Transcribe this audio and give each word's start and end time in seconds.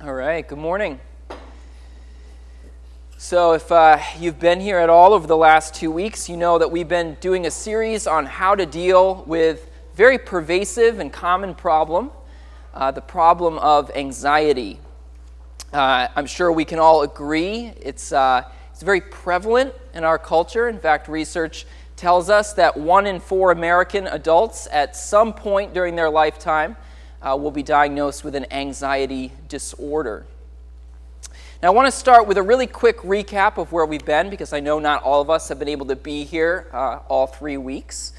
All 0.00 0.14
right, 0.14 0.46
good 0.46 0.60
morning. 0.60 1.00
So, 3.16 3.54
if 3.54 3.72
uh, 3.72 3.98
you've 4.16 4.38
been 4.38 4.60
here 4.60 4.78
at 4.78 4.88
all 4.88 5.12
over 5.12 5.26
the 5.26 5.36
last 5.36 5.74
two 5.74 5.90
weeks, 5.90 6.28
you 6.28 6.36
know 6.36 6.56
that 6.56 6.70
we've 6.70 6.86
been 6.86 7.16
doing 7.20 7.46
a 7.46 7.50
series 7.50 8.06
on 8.06 8.24
how 8.24 8.54
to 8.54 8.64
deal 8.64 9.24
with 9.26 9.68
very 9.96 10.16
pervasive 10.16 11.00
and 11.00 11.12
common 11.12 11.52
problem, 11.52 12.12
uh, 12.74 12.92
the 12.92 13.00
problem 13.00 13.58
of 13.58 13.90
anxiety. 13.90 14.78
Uh, 15.72 16.06
I'm 16.14 16.26
sure 16.26 16.52
we 16.52 16.64
can 16.64 16.78
all 16.78 17.02
agree 17.02 17.72
it's, 17.80 18.12
uh, 18.12 18.48
it's 18.70 18.82
very 18.82 19.00
prevalent 19.00 19.74
in 19.94 20.04
our 20.04 20.16
culture. 20.16 20.68
In 20.68 20.78
fact, 20.78 21.08
research 21.08 21.66
tells 21.96 22.30
us 22.30 22.52
that 22.52 22.76
one 22.76 23.08
in 23.08 23.18
four 23.18 23.50
American 23.50 24.06
adults 24.06 24.68
at 24.70 24.94
some 24.94 25.32
point 25.32 25.74
during 25.74 25.96
their 25.96 26.08
lifetime 26.08 26.76
uh, 27.22 27.36
will 27.40 27.50
be 27.50 27.62
diagnosed 27.62 28.24
with 28.24 28.34
an 28.34 28.52
anxiety 28.52 29.32
disorder. 29.48 30.26
Now, 31.62 31.68
I 31.68 31.70
want 31.72 31.86
to 31.86 31.92
start 31.92 32.28
with 32.28 32.38
a 32.38 32.42
really 32.42 32.68
quick 32.68 32.98
recap 32.98 33.58
of 33.58 33.72
where 33.72 33.84
we've 33.84 34.04
been 34.04 34.30
because 34.30 34.52
I 34.52 34.60
know 34.60 34.78
not 34.78 35.02
all 35.02 35.20
of 35.20 35.28
us 35.28 35.48
have 35.48 35.58
been 35.58 35.68
able 35.68 35.86
to 35.86 35.96
be 35.96 36.24
here 36.24 36.68
uh, 36.72 37.00
all 37.08 37.26
three 37.26 37.56
weeks. 37.56 38.12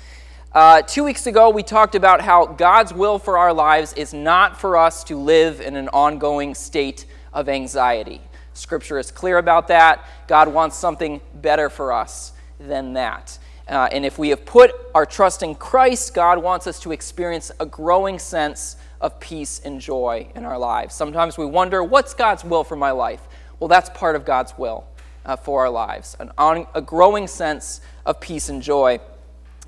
Uh, 0.51 0.81
two 0.81 1.03
weeks 1.03 1.27
ago, 1.27 1.49
we 1.49 1.63
talked 1.63 1.95
about 1.95 2.21
how 2.21 2.45
God's 2.45 2.93
will 2.93 3.19
for 3.19 3.37
our 3.37 3.53
lives 3.53 3.93
is 3.93 4.13
not 4.13 4.59
for 4.59 4.75
us 4.75 5.03
to 5.05 5.15
live 5.15 5.61
in 5.61 5.75
an 5.75 5.87
ongoing 5.89 6.55
state 6.55 7.05
of 7.31 7.47
anxiety. 7.47 8.19
Scripture 8.53 8.99
is 8.99 9.11
clear 9.11 9.37
about 9.37 9.69
that. 9.69 10.05
God 10.27 10.49
wants 10.49 10.75
something 10.75 11.21
better 11.35 11.69
for 11.69 11.93
us 11.93 12.33
than 12.59 12.93
that. 12.93 13.37
Uh, 13.69 13.87
and 13.91 14.03
if 14.03 14.17
we 14.17 14.29
have 14.29 14.43
put 14.45 14.71
our 14.95 15.05
trust 15.05 15.43
in 15.43 15.55
Christ, 15.55 16.13
God 16.13 16.39
wants 16.39 16.67
us 16.67 16.79
to 16.81 16.91
experience 16.91 17.51
a 17.59 17.65
growing 17.65 18.19
sense 18.19 18.75
of 19.01 19.19
peace 19.19 19.61
and 19.63 19.79
joy 19.79 20.29
in 20.35 20.45
our 20.45 20.57
lives. 20.57 20.95
Sometimes 20.95 21.37
we 21.37 21.45
wonder, 21.45 21.83
what's 21.83 22.13
God's 22.13 22.43
will 22.43 22.63
for 22.63 22.75
my 22.75 22.91
life? 22.91 23.21
Well, 23.59 23.67
that's 23.67 23.89
part 23.91 24.15
of 24.15 24.25
God's 24.25 24.57
will 24.57 24.85
uh, 25.25 25.35
for 25.35 25.61
our 25.61 25.69
lives, 25.69 26.15
an 26.19 26.31
on, 26.37 26.67
a 26.73 26.81
growing 26.81 27.27
sense 27.27 27.81
of 28.05 28.19
peace 28.19 28.49
and 28.49 28.61
joy. 28.61 28.99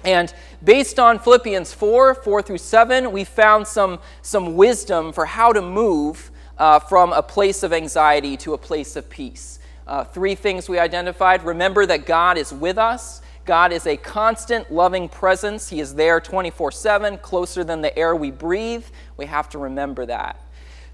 And 0.03 0.33
based 0.63 0.99
on 0.99 1.19
Philippians 1.19 1.73
4 1.73 2.15
4 2.15 2.41
through 2.41 2.57
7, 2.57 3.11
we 3.11 3.23
found 3.23 3.67
some, 3.67 3.99
some 4.21 4.55
wisdom 4.55 5.13
for 5.13 5.25
how 5.25 5.53
to 5.53 5.61
move 5.61 6.31
uh, 6.57 6.79
from 6.79 7.13
a 7.13 7.21
place 7.21 7.63
of 7.63 7.73
anxiety 7.73 8.37
to 8.37 8.53
a 8.53 8.57
place 8.57 8.95
of 8.95 9.09
peace. 9.09 9.59
Uh, 9.85 10.03
three 10.03 10.35
things 10.35 10.69
we 10.69 10.79
identified 10.79 11.43
remember 11.43 11.85
that 11.85 12.05
God 12.05 12.37
is 12.37 12.53
with 12.53 12.77
us. 12.77 13.21
God 13.45 13.71
is 13.71 13.87
a 13.87 13.97
constant, 13.97 14.71
loving 14.71 15.09
presence. 15.09 15.69
He 15.69 15.79
is 15.79 15.95
there 15.95 16.19
24 16.19 16.71
7, 16.71 17.17
closer 17.17 17.63
than 17.63 17.81
the 17.81 17.97
air 17.97 18.15
we 18.15 18.31
breathe. 18.31 18.85
We 19.17 19.25
have 19.25 19.49
to 19.49 19.57
remember 19.57 20.05
that. 20.05 20.39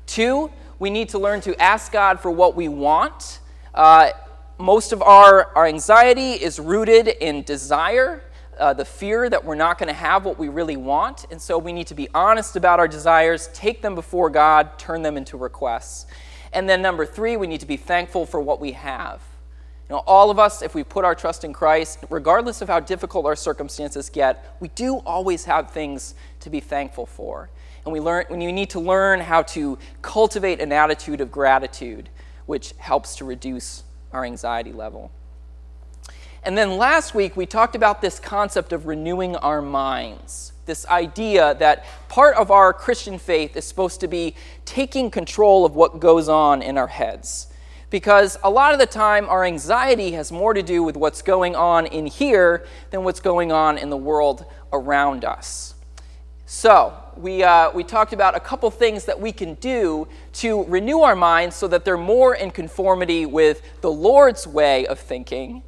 Two, 0.06 0.52
we 0.80 0.90
need 0.90 1.10
to 1.10 1.20
learn 1.20 1.42
to 1.42 1.62
ask 1.62 1.92
God 1.92 2.20
for 2.20 2.32
what 2.32 2.56
we 2.56 2.68
want. 2.68 3.40
Uh, 3.74 4.12
most 4.58 4.92
of 4.92 5.02
our, 5.02 5.56
our 5.56 5.66
anxiety 5.66 6.32
is 6.34 6.60
rooted 6.60 7.08
in 7.08 7.44
desire, 7.44 8.24
uh, 8.58 8.74
the 8.74 8.86
fear 8.86 9.30
that 9.30 9.44
we're 9.44 9.56
not 9.56 9.78
going 9.78 9.88
to 9.88 9.94
have 9.94 10.26
what 10.26 10.40
we 10.40 10.48
really 10.48 10.78
want. 10.78 11.26
And 11.30 11.42
so 11.42 11.58
we 11.58 11.74
need 11.74 11.88
to 11.88 11.96
be 11.96 12.08
honest 12.14 12.56
about 12.56 12.80
our 12.80 12.88
desires, 12.88 13.50
take 13.54 13.82
them 13.82 13.94
before 13.94 14.30
God, 14.30 14.80
turn 14.80 15.02
them 15.02 15.18
into 15.18 15.38
requests. 15.38 16.08
And 16.54 16.68
then, 16.68 16.82
number 16.82 17.06
three, 17.06 17.38
we 17.38 17.46
need 17.46 17.60
to 17.60 17.66
be 17.66 17.78
thankful 17.78 18.26
for 18.26 18.40
what 18.40 18.60
we 18.60 18.72
have. 18.72 19.22
You 19.90 19.96
know, 19.96 20.04
all 20.06 20.30
of 20.30 20.38
us, 20.38 20.62
if 20.62 20.76
we 20.76 20.84
put 20.84 21.06
our 21.06 21.16
trust 21.16 21.46
in 21.46 21.54
Christ, 21.54 22.00
regardless 22.10 22.62
of 22.62 22.68
how 22.68 22.82
difficult 22.82 23.26
our 23.26 23.38
circumstances 23.38 24.10
get, 24.10 24.58
we 24.60 24.68
do 24.70 24.98
always 24.98 25.46
have 25.46 25.72
things 25.72 26.14
to 26.42 26.50
be 26.50 26.60
thankful 26.60 27.06
for. 27.06 27.50
And 27.86 27.94
we, 27.94 28.02
learn, 28.02 28.26
we 28.30 28.52
need 28.52 28.70
to 28.72 28.82
learn 28.82 29.22
how 29.22 29.44
to 29.44 29.78
cultivate 30.02 30.60
an 30.60 30.74
attitude 30.74 31.22
of 31.22 31.32
gratitude, 31.32 32.10
which 32.48 32.74
helps 32.78 33.16
to 33.18 33.26
reduce 33.26 33.84
our 34.12 34.26
anxiety 34.26 34.74
level. 34.74 35.10
And 36.44 36.58
then 36.58 36.76
last 36.76 37.16
week, 37.16 37.38
we 37.38 37.46
talked 37.46 37.76
about 37.76 38.02
this 38.02 38.20
concept 38.20 38.74
of 38.74 38.88
renewing 38.88 39.38
our 39.38 39.62
minds. 39.62 40.52
This 40.66 40.86
idea 40.88 41.56
that 41.56 41.86
part 42.10 42.36
of 42.36 42.52
our 42.52 42.74
Christian 42.74 43.18
faith 43.18 43.56
is 43.56 43.64
supposed 43.64 44.02
to 44.02 44.10
be 44.10 44.36
taking 44.66 45.10
control 45.10 45.64
of 45.64 45.76
what 45.76 46.02
goes 46.02 46.28
on 46.28 46.62
in 46.62 46.78
our 46.78 46.88
heads 46.88 47.48
because 47.90 48.38
a 48.44 48.50
lot 48.50 48.74
of 48.74 48.80
the 48.80 48.86
time 48.86 49.30
our 49.30 49.46
anxiety 49.46 50.12
has 50.12 50.32
more 50.32 50.54
to 50.54 50.62
do 50.62 50.84
with 50.84 50.98
what's 50.98 51.22
going 51.22 51.56
on 51.56 51.86
in 51.86 52.06
here 52.06 52.66
than 52.92 53.04
what's 53.04 53.20
going 53.20 53.52
on 53.52 53.78
in 53.78 53.90
the 53.90 53.98
world 53.98 54.46
around 54.74 55.24
us. 55.24 55.76
So, 56.46 56.94
we, 57.18 57.44
uh, 57.44 57.72
we 57.72 57.84
talked 57.84 58.14
about 58.14 58.38
a 58.38 58.40
couple 58.40 58.72
things 58.72 59.06
that 59.06 59.20
we 59.20 59.32
can 59.32 59.56
do 59.56 60.08
to 60.34 60.64
renew 60.66 61.00
our 61.00 61.16
minds 61.16 61.56
so 61.56 61.68
that 61.68 61.84
they're 61.84 61.98
more 61.98 62.36
in 62.36 62.52
conformity 62.52 63.26
with 63.26 63.62
the 63.82 63.92
Lord's 63.92 64.48
way 64.48 64.88
of 64.88 64.98
thinking, 65.00 65.64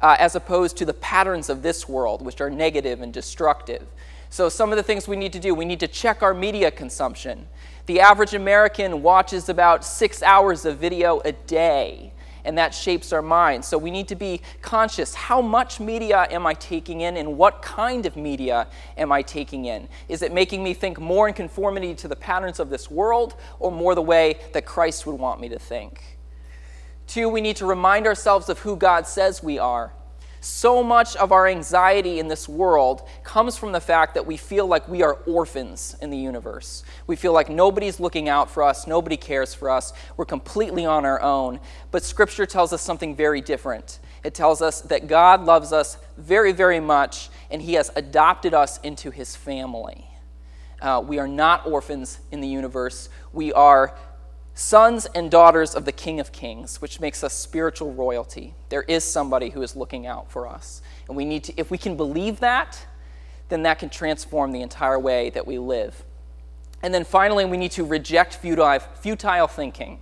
uh, 0.00 0.16
as 0.20 0.36
opposed 0.36 0.76
to 0.76 0.84
the 0.84 0.94
patterns 0.94 1.48
of 1.48 1.62
this 1.62 1.88
world, 1.88 2.22
which 2.22 2.40
are 2.40 2.50
negative 2.50 3.00
and 3.00 3.12
destructive. 3.12 3.86
So, 4.28 4.48
some 4.48 4.70
of 4.70 4.76
the 4.76 4.84
things 4.84 5.08
we 5.08 5.16
need 5.16 5.32
to 5.32 5.40
do 5.40 5.52
we 5.52 5.64
need 5.64 5.80
to 5.80 5.88
check 5.88 6.22
our 6.22 6.32
media 6.32 6.70
consumption. 6.70 7.48
The 7.90 7.98
average 7.98 8.34
American 8.34 9.02
watches 9.02 9.48
about 9.48 9.84
six 9.84 10.22
hours 10.22 10.64
of 10.64 10.78
video 10.78 11.18
a 11.24 11.32
day, 11.32 12.12
and 12.44 12.56
that 12.56 12.72
shapes 12.72 13.12
our 13.12 13.20
minds. 13.20 13.66
So 13.66 13.76
we 13.78 13.90
need 13.90 14.06
to 14.06 14.14
be 14.14 14.42
conscious 14.62 15.12
how 15.12 15.42
much 15.42 15.80
media 15.80 16.28
am 16.30 16.46
I 16.46 16.54
taking 16.54 17.00
in, 17.00 17.16
and 17.16 17.36
what 17.36 17.62
kind 17.62 18.06
of 18.06 18.14
media 18.14 18.68
am 18.96 19.10
I 19.10 19.22
taking 19.22 19.64
in? 19.64 19.88
Is 20.08 20.22
it 20.22 20.32
making 20.32 20.62
me 20.62 20.72
think 20.72 21.00
more 21.00 21.26
in 21.26 21.34
conformity 21.34 21.96
to 21.96 22.06
the 22.06 22.14
patterns 22.14 22.60
of 22.60 22.70
this 22.70 22.88
world, 22.88 23.34
or 23.58 23.72
more 23.72 23.96
the 23.96 24.02
way 24.02 24.38
that 24.52 24.64
Christ 24.64 25.04
would 25.06 25.18
want 25.18 25.40
me 25.40 25.48
to 25.48 25.58
think? 25.58 26.16
Two, 27.08 27.28
we 27.28 27.40
need 27.40 27.56
to 27.56 27.66
remind 27.66 28.06
ourselves 28.06 28.48
of 28.48 28.60
who 28.60 28.76
God 28.76 29.08
says 29.08 29.42
we 29.42 29.58
are. 29.58 29.92
So 30.40 30.82
much 30.82 31.16
of 31.16 31.32
our 31.32 31.46
anxiety 31.46 32.18
in 32.18 32.28
this 32.28 32.48
world 32.48 33.06
comes 33.22 33.58
from 33.58 33.72
the 33.72 33.80
fact 33.80 34.14
that 34.14 34.26
we 34.26 34.38
feel 34.38 34.66
like 34.66 34.88
we 34.88 35.02
are 35.02 35.14
orphans 35.26 35.96
in 36.00 36.08
the 36.08 36.16
universe. 36.16 36.82
We 37.06 37.14
feel 37.16 37.34
like 37.34 37.50
nobody's 37.50 38.00
looking 38.00 38.30
out 38.30 38.50
for 38.50 38.62
us, 38.62 38.86
nobody 38.86 39.18
cares 39.18 39.52
for 39.52 39.68
us, 39.68 39.92
we're 40.16 40.24
completely 40.24 40.86
on 40.86 41.04
our 41.04 41.20
own. 41.20 41.60
But 41.90 42.04
Scripture 42.04 42.46
tells 42.46 42.72
us 42.72 42.80
something 42.80 43.14
very 43.14 43.42
different. 43.42 43.98
It 44.24 44.32
tells 44.32 44.62
us 44.62 44.80
that 44.82 45.08
God 45.08 45.44
loves 45.44 45.74
us 45.74 45.98
very, 46.16 46.52
very 46.52 46.80
much, 46.80 47.28
and 47.50 47.60
He 47.60 47.74
has 47.74 47.90
adopted 47.94 48.54
us 48.54 48.80
into 48.80 49.10
His 49.10 49.36
family. 49.36 50.06
Uh, 50.80 51.04
we 51.06 51.18
are 51.18 51.28
not 51.28 51.66
orphans 51.66 52.18
in 52.30 52.40
the 52.40 52.48
universe, 52.48 53.10
we 53.34 53.52
are 53.52 53.94
sons 54.60 55.06
and 55.14 55.30
daughters 55.30 55.74
of 55.74 55.86
the 55.86 55.92
King 55.92 56.20
of 56.20 56.32
Kings, 56.32 56.82
which 56.82 57.00
makes 57.00 57.24
us 57.24 57.32
spiritual 57.32 57.94
royalty. 57.94 58.54
There 58.68 58.82
is 58.82 59.02
somebody 59.02 59.48
who 59.48 59.62
is 59.62 59.74
looking 59.74 60.06
out 60.06 60.30
for 60.30 60.46
us. 60.46 60.82
And 61.08 61.16
we 61.16 61.24
need 61.24 61.44
to, 61.44 61.54
if 61.58 61.70
we 61.70 61.78
can 61.78 61.96
believe 61.96 62.40
that, 62.40 62.78
then 63.48 63.62
that 63.62 63.78
can 63.78 63.88
transform 63.88 64.52
the 64.52 64.60
entire 64.60 64.98
way 64.98 65.30
that 65.30 65.46
we 65.46 65.58
live. 65.58 66.04
And 66.82 66.92
then 66.92 67.04
finally, 67.04 67.46
we 67.46 67.56
need 67.56 67.72
to 67.72 67.84
reject 67.84 68.36
futile, 68.36 68.78
futile 68.78 69.46
thinking. 69.46 69.98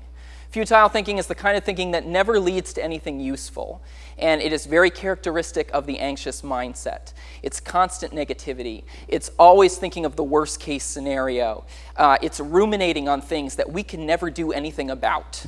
Futile 0.59 0.89
thinking 0.89 1.19
is 1.19 1.29
the 1.29 1.37
kind 1.37 1.57
of 1.57 1.63
thinking 1.63 1.93
that 1.93 2.05
never 2.05 2.41
leads 2.41 2.73
to 2.73 2.83
anything 2.83 3.21
useful, 3.21 3.81
and 4.19 4.43
it 4.43 4.53
is 4.53 4.67
very 4.67 4.91
characteristic 4.91 5.71
of 5.73 5.87
the 5.87 6.01
anxious 6.01 6.43
mindset. 6.43 7.13
It's 7.45 7.61
constant 7.61 8.13
negativity, 8.13 8.83
it's 9.07 9.31
always 9.39 9.79
thinking 9.79 10.05
of 10.05 10.17
the 10.17 10.25
worst 10.25 10.59
case 10.59 10.83
scenario, 10.83 11.65
uh, 11.97 12.17
it's 12.23 12.41
ruminating 12.41 13.09
on 13.09 13.21
things 13.21 13.55
that 13.55 13.71
we 13.71 13.85
can 13.85 14.05
never 14.05 14.31
do 14.31 14.51
anything 14.51 14.91
about. 14.91 15.47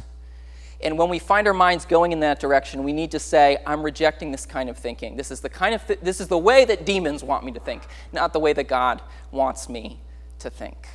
And 0.80 0.96
when 0.96 1.08
we 1.08 1.18
find 1.18 1.48
our 1.48 1.54
minds 1.54 1.84
going 1.86 2.12
in 2.12 2.20
that 2.20 2.38
direction, 2.38 2.84
we 2.84 2.92
need 2.92 3.10
to 3.10 3.18
say, 3.18 3.58
I'm 3.66 3.82
rejecting 3.82 4.30
this 4.30 4.46
kind 4.46 4.70
of 4.70 4.78
thinking. 4.78 5.16
This 5.16 5.32
is 5.32 5.40
the 5.40 5.50
kind 5.50 5.74
of 5.74 5.84
th- 5.84 5.98
this 6.04 6.20
is 6.20 6.28
the 6.28 6.38
way 6.38 6.64
that 6.66 6.86
demons 6.86 7.24
want 7.24 7.44
me 7.44 7.50
to 7.50 7.58
think, 7.58 7.82
not 8.12 8.32
the 8.32 8.38
way 8.38 8.52
that 8.52 8.68
God 8.68 9.02
wants 9.32 9.68
me 9.68 9.98
to 10.38 10.50
think. 10.50 10.86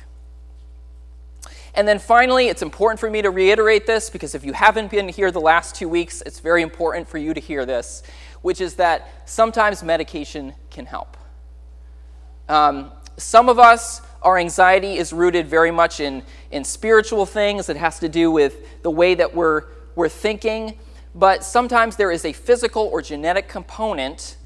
And 1.76 1.86
then 1.86 1.98
finally, 1.98 2.48
it's 2.48 2.62
important 2.62 2.98
for 2.98 3.10
me 3.10 3.20
to 3.20 3.30
reiterate 3.30 3.86
this 3.86 4.08
because 4.08 4.34
if 4.34 4.44
you 4.44 4.54
haven't 4.54 4.90
been 4.90 5.10
here 5.10 5.30
the 5.30 5.40
last 5.40 5.74
two 5.74 5.90
weeks, 5.90 6.22
it's 6.24 6.40
very 6.40 6.62
important 6.62 7.06
for 7.06 7.18
you 7.18 7.34
to 7.34 7.40
hear 7.40 7.66
this, 7.66 8.02
which 8.40 8.62
is 8.62 8.76
that 8.76 9.10
sometimes 9.26 9.82
medication 9.82 10.54
can 10.70 10.86
help. 10.86 11.18
Um, 12.48 12.92
some 13.18 13.50
of 13.50 13.58
us, 13.58 14.00
our 14.22 14.38
anxiety 14.38 14.96
is 14.96 15.12
rooted 15.12 15.48
very 15.48 15.70
much 15.70 16.00
in, 16.00 16.22
in 16.50 16.64
spiritual 16.64 17.26
things. 17.26 17.68
It 17.68 17.76
has 17.76 17.98
to 17.98 18.08
do 18.08 18.30
with 18.30 18.82
the 18.82 18.90
way 18.90 19.14
that 19.14 19.34
we're, 19.34 19.64
we're 19.96 20.08
thinking. 20.08 20.78
But 21.14 21.44
sometimes 21.44 21.96
there 21.96 22.10
is 22.10 22.24
a 22.24 22.32
physical 22.32 22.84
or 22.84 23.02
genetic 23.02 23.48
component 23.48 24.36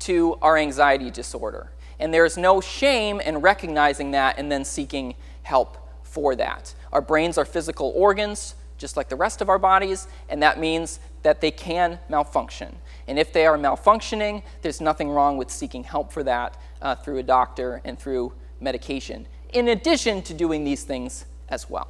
to 0.00 0.38
our 0.40 0.56
anxiety 0.56 1.10
disorder. 1.10 1.72
And 1.98 2.12
there 2.12 2.24
is 2.24 2.38
no 2.38 2.62
shame 2.62 3.20
in 3.20 3.38
recognizing 3.38 4.12
that 4.12 4.38
and 4.38 4.50
then 4.50 4.64
seeking 4.64 5.14
help 5.42 5.76
for 6.10 6.34
that. 6.36 6.74
Our 6.92 7.00
brains 7.00 7.38
are 7.38 7.44
physical 7.44 7.92
organs, 7.94 8.54
just 8.78 8.96
like 8.96 9.08
the 9.08 9.16
rest 9.16 9.40
of 9.40 9.48
our 9.48 9.58
bodies, 9.58 10.08
and 10.28 10.42
that 10.42 10.58
means 10.58 11.00
that 11.22 11.40
they 11.40 11.50
can 11.50 11.98
malfunction. 12.08 12.76
And 13.06 13.18
if 13.18 13.32
they 13.32 13.46
are 13.46 13.56
malfunctioning, 13.56 14.42
there's 14.62 14.80
nothing 14.80 15.10
wrong 15.10 15.36
with 15.36 15.50
seeking 15.50 15.84
help 15.84 16.12
for 16.12 16.22
that 16.24 16.56
uh, 16.82 16.94
through 16.96 17.18
a 17.18 17.22
doctor 17.22 17.80
and 17.84 17.98
through 17.98 18.32
medication, 18.60 19.26
in 19.52 19.68
addition 19.68 20.22
to 20.22 20.34
doing 20.34 20.64
these 20.64 20.84
things 20.84 21.26
as 21.48 21.70
well. 21.70 21.88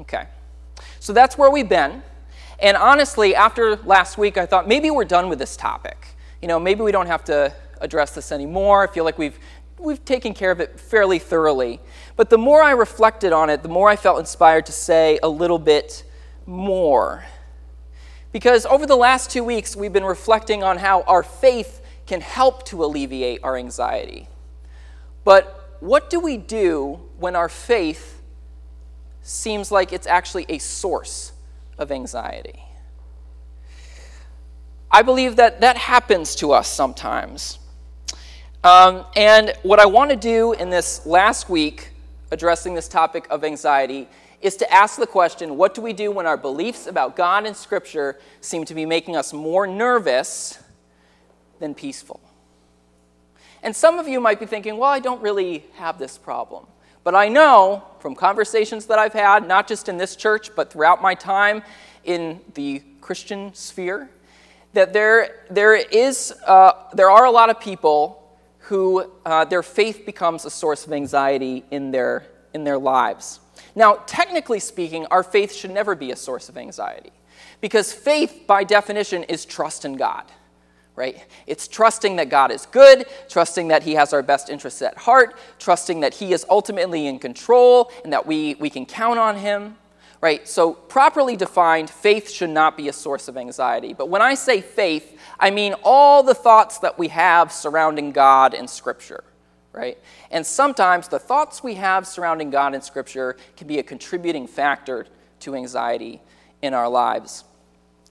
Okay. 0.00 0.26
So 1.00 1.12
that's 1.12 1.38
where 1.38 1.50
we've 1.50 1.68
been. 1.68 2.02
And 2.60 2.76
honestly, 2.76 3.34
after 3.34 3.76
last 3.76 4.18
week, 4.18 4.36
I 4.36 4.46
thought 4.46 4.66
maybe 4.66 4.90
we're 4.90 5.04
done 5.04 5.28
with 5.28 5.38
this 5.38 5.56
topic. 5.56 6.08
You 6.42 6.48
know, 6.48 6.58
maybe 6.58 6.82
we 6.82 6.92
don't 6.92 7.06
have 7.06 7.24
to 7.24 7.52
address 7.80 8.14
this 8.14 8.32
anymore. 8.32 8.82
I 8.82 8.92
feel 8.92 9.04
like 9.04 9.18
we've, 9.18 9.38
we've 9.78 10.04
taken 10.04 10.34
care 10.34 10.50
of 10.50 10.60
it 10.60 10.78
fairly 10.78 11.18
thoroughly. 11.18 11.80
But 12.16 12.30
the 12.30 12.38
more 12.38 12.62
I 12.62 12.72
reflected 12.72 13.32
on 13.32 13.50
it, 13.50 13.62
the 13.62 13.68
more 13.68 13.88
I 13.88 13.96
felt 13.96 14.18
inspired 14.18 14.66
to 14.66 14.72
say 14.72 15.18
a 15.22 15.28
little 15.28 15.58
bit 15.58 16.04
more. 16.46 17.24
Because 18.32 18.66
over 18.66 18.86
the 18.86 18.96
last 18.96 19.30
two 19.30 19.44
weeks, 19.44 19.74
we've 19.74 19.92
been 19.92 20.04
reflecting 20.04 20.62
on 20.62 20.78
how 20.78 21.02
our 21.02 21.22
faith 21.22 21.80
can 22.06 22.20
help 22.20 22.64
to 22.66 22.84
alleviate 22.84 23.40
our 23.42 23.56
anxiety. 23.56 24.28
But 25.24 25.76
what 25.80 26.10
do 26.10 26.20
we 26.20 26.36
do 26.36 27.00
when 27.18 27.36
our 27.36 27.48
faith 27.48 28.20
seems 29.22 29.70
like 29.70 29.92
it's 29.92 30.06
actually 30.06 30.46
a 30.48 30.58
source 30.58 31.32
of 31.78 31.92
anxiety? 31.92 32.64
I 34.90 35.02
believe 35.02 35.36
that 35.36 35.60
that 35.60 35.76
happens 35.76 36.34
to 36.36 36.52
us 36.52 36.66
sometimes. 36.66 37.58
Um, 38.64 39.04
and 39.14 39.54
what 39.62 39.78
I 39.78 39.86
want 39.86 40.10
to 40.10 40.16
do 40.16 40.52
in 40.52 40.68
this 40.68 41.06
last 41.06 41.48
week, 41.48 41.92
addressing 42.32 42.74
this 42.74 42.88
topic 42.88 43.24
of 43.30 43.44
anxiety, 43.44 44.08
is 44.40 44.56
to 44.56 44.72
ask 44.72 44.98
the 44.98 45.06
question 45.06 45.56
what 45.56 45.74
do 45.74 45.80
we 45.80 45.92
do 45.92 46.10
when 46.10 46.26
our 46.26 46.36
beliefs 46.36 46.88
about 46.88 47.14
God 47.14 47.46
and 47.46 47.56
Scripture 47.56 48.18
seem 48.40 48.64
to 48.64 48.74
be 48.74 48.84
making 48.84 49.14
us 49.14 49.32
more 49.32 49.68
nervous 49.68 50.58
than 51.60 51.72
peaceful? 51.72 52.20
And 53.62 53.76
some 53.76 54.00
of 54.00 54.08
you 54.08 54.18
might 54.18 54.40
be 54.40 54.46
thinking, 54.46 54.76
well, 54.76 54.90
I 54.90 54.98
don't 54.98 55.22
really 55.22 55.64
have 55.74 56.00
this 56.00 56.18
problem. 56.18 56.66
But 57.04 57.14
I 57.14 57.28
know 57.28 57.84
from 58.00 58.16
conversations 58.16 58.86
that 58.86 58.98
I've 58.98 59.12
had, 59.12 59.46
not 59.46 59.68
just 59.68 59.88
in 59.88 59.98
this 59.98 60.16
church, 60.16 60.54
but 60.56 60.72
throughout 60.72 61.00
my 61.00 61.14
time 61.14 61.62
in 62.02 62.40
the 62.54 62.82
Christian 63.00 63.54
sphere, 63.54 64.10
that 64.72 64.92
there, 64.92 65.44
there, 65.48 65.76
is, 65.76 66.34
uh, 66.44 66.72
there 66.92 67.10
are 67.10 67.24
a 67.24 67.30
lot 67.30 67.50
of 67.50 67.60
people 67.60 68.27
who 68.68 69.10
uh, 69.24 69.46
their 69.46 69.62
faith 69.62 70.04
becomes 70.04 70.44
a 70.44 70.50
source 70.50 70.86
of 70.86 70.92
anxiety 70.92 71.64
in 71.70 71.90
their, 71.90 72.26
in 72.52 72.64
their 72.64 72.76
lives. 72.76 73.40
Now, 73.74 73.94
technically 74.06 74.60
speaking, 74.60 75.06
our 75.06 75.22
faith 75.22 75.54
should 75.54 75.70
never 75.70 75.94
be 75.94 76.10
a 76.10 76.16
source 76.16 76.50
of 76.50 76.58
anxiety 76.58 77.12
because 77.62 77.94
faith, 77.94 78.44
by 78.46 78.64
definition, 78.64 79.24
is 79.24 79.46
trust 79.46 79.86
in 79.86 79.96
God. 79.96 80.24
Right? 80.96 81.24
It's 81.46 81.66
trusting 81.66 82.16
that 82.16 82.28
God 82.28 82.50
is 82.50 82.66
good, 82.66 83.06
trusting 83.30 83.68
that 83.68 83.84
He 83.84 83.94
has 83.94 84.12
our 84.12 84.22
best 84.22 84.50
interests 84.50 84.82
at 84.82 84.98
heart, 84.98 85.38
trusting 85.58 86.00
that 86.00 86.12
He 86.12 86.32
is 86.32 86.44
ultimately 86.50 87.06
in 87.06 87.18
control 87.18 87.90
and 88.04 88.12
that 88.12 88.26
we, 88.26 88.56
we 88.56 88.68
can 88.68 88.84
count 88.84 89.18
on 89.18 89.36
Him. 89.36 89.76
Right? 90.20 90.48
So, 90.48 90.72
properly 90.72 91.36
defined, 91.36 91.88
faith 91.88 92.28
should 92.28 92.50
not 92.50 92.76
be 92.76 92.88
a 92.88 92.92
source 92.92 93.28
of 93.28 93.36
anxiety. 93.36 93.92
But 93.92 94.08
when 94.08 94.20
I 94.20 94.34
say 94.34 94.60
faith, 94.60 95.16
I 95.38 95.50
mean 95.50 95.74
all 95.84 96.24
the 96.24 96.34
thoughts 96.34 96.78
that 96.80 96.98
we 96.98 97.08
have 97.08 97.52
surrounding 97.52 98.10
God 98.10 98.52
and 98.52 98.68
Scripture 98.68 99.22
right? 99.78 99.98
And 100.32 100.44
sometimes 100.44 101.06
the 101.06 101.20
thoughts 101.20 101.62
we 101.62 101.74
have 101.74 102.06
surrounding 102.06 102.50
God 102.50 102.74
and 102.74 102.82
Scripture 102.82 103.36
can 103.56 103.68
be 103.68 103.78
a 103.78 103.82
contributing 103.82 104.48
factor 104.48 105.06
to 105.40 105.54
anxiety 105.54 106.20
in 106.62 106.74
our 106.74 106.88
lives. 106.88 107.44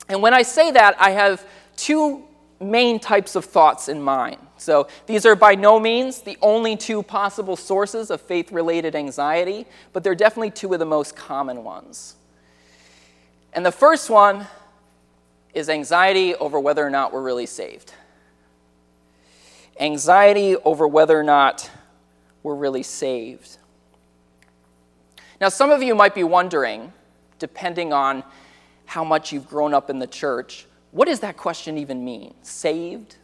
And 0.07 0.21
when 0.21 0.33
I 0.33 0.43
say 0.43 0.71
that, 0.71 0.95
I 0.99 1.11
have 1.11 1.45
two 1.75 2.23
main 2.61 2.99
types 2.99 3.35
of 3.35 3.43
thoughts 3.43 3.89
in 3.89 4.01
mind. 4.01 4.37
So 4.57 4.87
these 5.05 5.25
are 5.25 5.35
by 5.35 5.55
no 5.55 5.79
means 5.79 6.21
the 6.21 6.37
only 6.41 6.75
two 6.75 7.03
possible 7.03 7.55
sources 7.55 8.09
of 8.09 8.21
faith 8.21 8.51
related 8.51 8.95
anxiety, 8.95 9.65
but 9.93 10.03
they're 10.03 10.15
definitely 10.15 10.51
two 10.51 10.73
of 10.73 10.79
the 10.79 10.85
most 10.85 11.15
common 11.15 11.63
ones. 11.63 12.15
And 13.53 13.65
the 13.65 13.71
first 13.71 14.09
one 14.09 14.47
is 15.53 15.69
anxiety 15.69 16.35
over 16.35 16.59
whether 16.59 16.85
or 16.85 16.89
not 16.89 17.13
we're 17.13 17.21
really 17.21 17.45
saved 17.45 17.93
anxiety 19.79 20.55
over 20.57 20.87
whether 20.87 21.19
or 21.19 21.23
not 21.23 21.69
we're 22.43 22.55
really 22.55 22.83
saved. 22.83 23.57
Now, 25.39 25.49
some 25.49 25.69
of 25.69 25.83
you 25.83 25.93
might 25.93 26.15
be 26.15 26.23
wondering, 26.23 26.91
depending 27.39 27.93
on 27.93 28.23
how 28.85 29.03
much 29.03 29.31
you've 29.31 29.47
grown 29.47 29.73
up 29.73 29.89
in 29.89 29.99
the 29.99 30.07
church, 30.07 30.65
what 30.91 31.07
does 31.07 31.19
that 31.19 31.37
question 31.37 31.77
even 31.77 32.03
mean? 32.03 32.33
Saved? 32.41 33.17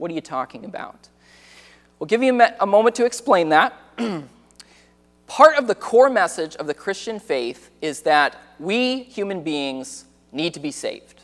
What 0.00 0.10
are 0.10 0.14
you 0.14 0.22
talking 0.22 0.64
about? 0.64 1.10
We'll 1.98 2.06
give 2.06 2.22
you 2.22 2.40
a 2.58 2.66
moment 2.66 2.96
to 2.96 3.04
explain 3.04 3.50
that. 3.50 3.74
Part 5.26 5.58
of 5.58 5.66
the 5.66 5.74
core 5.74 6.08
message 6.08 6.56
of 6.56 6.66
the 6.66 6.72
Christian 6.72 7.20
faith 7.20 7.68
is 7.82 8.00
that 8.00 8.40
we 8.58 9.02
human 9.02 9.42
beings 9.42 10.06
need 10.32 10.54
to 10.54 10.60
be 10.60 10.70
saved. 10.70 11.20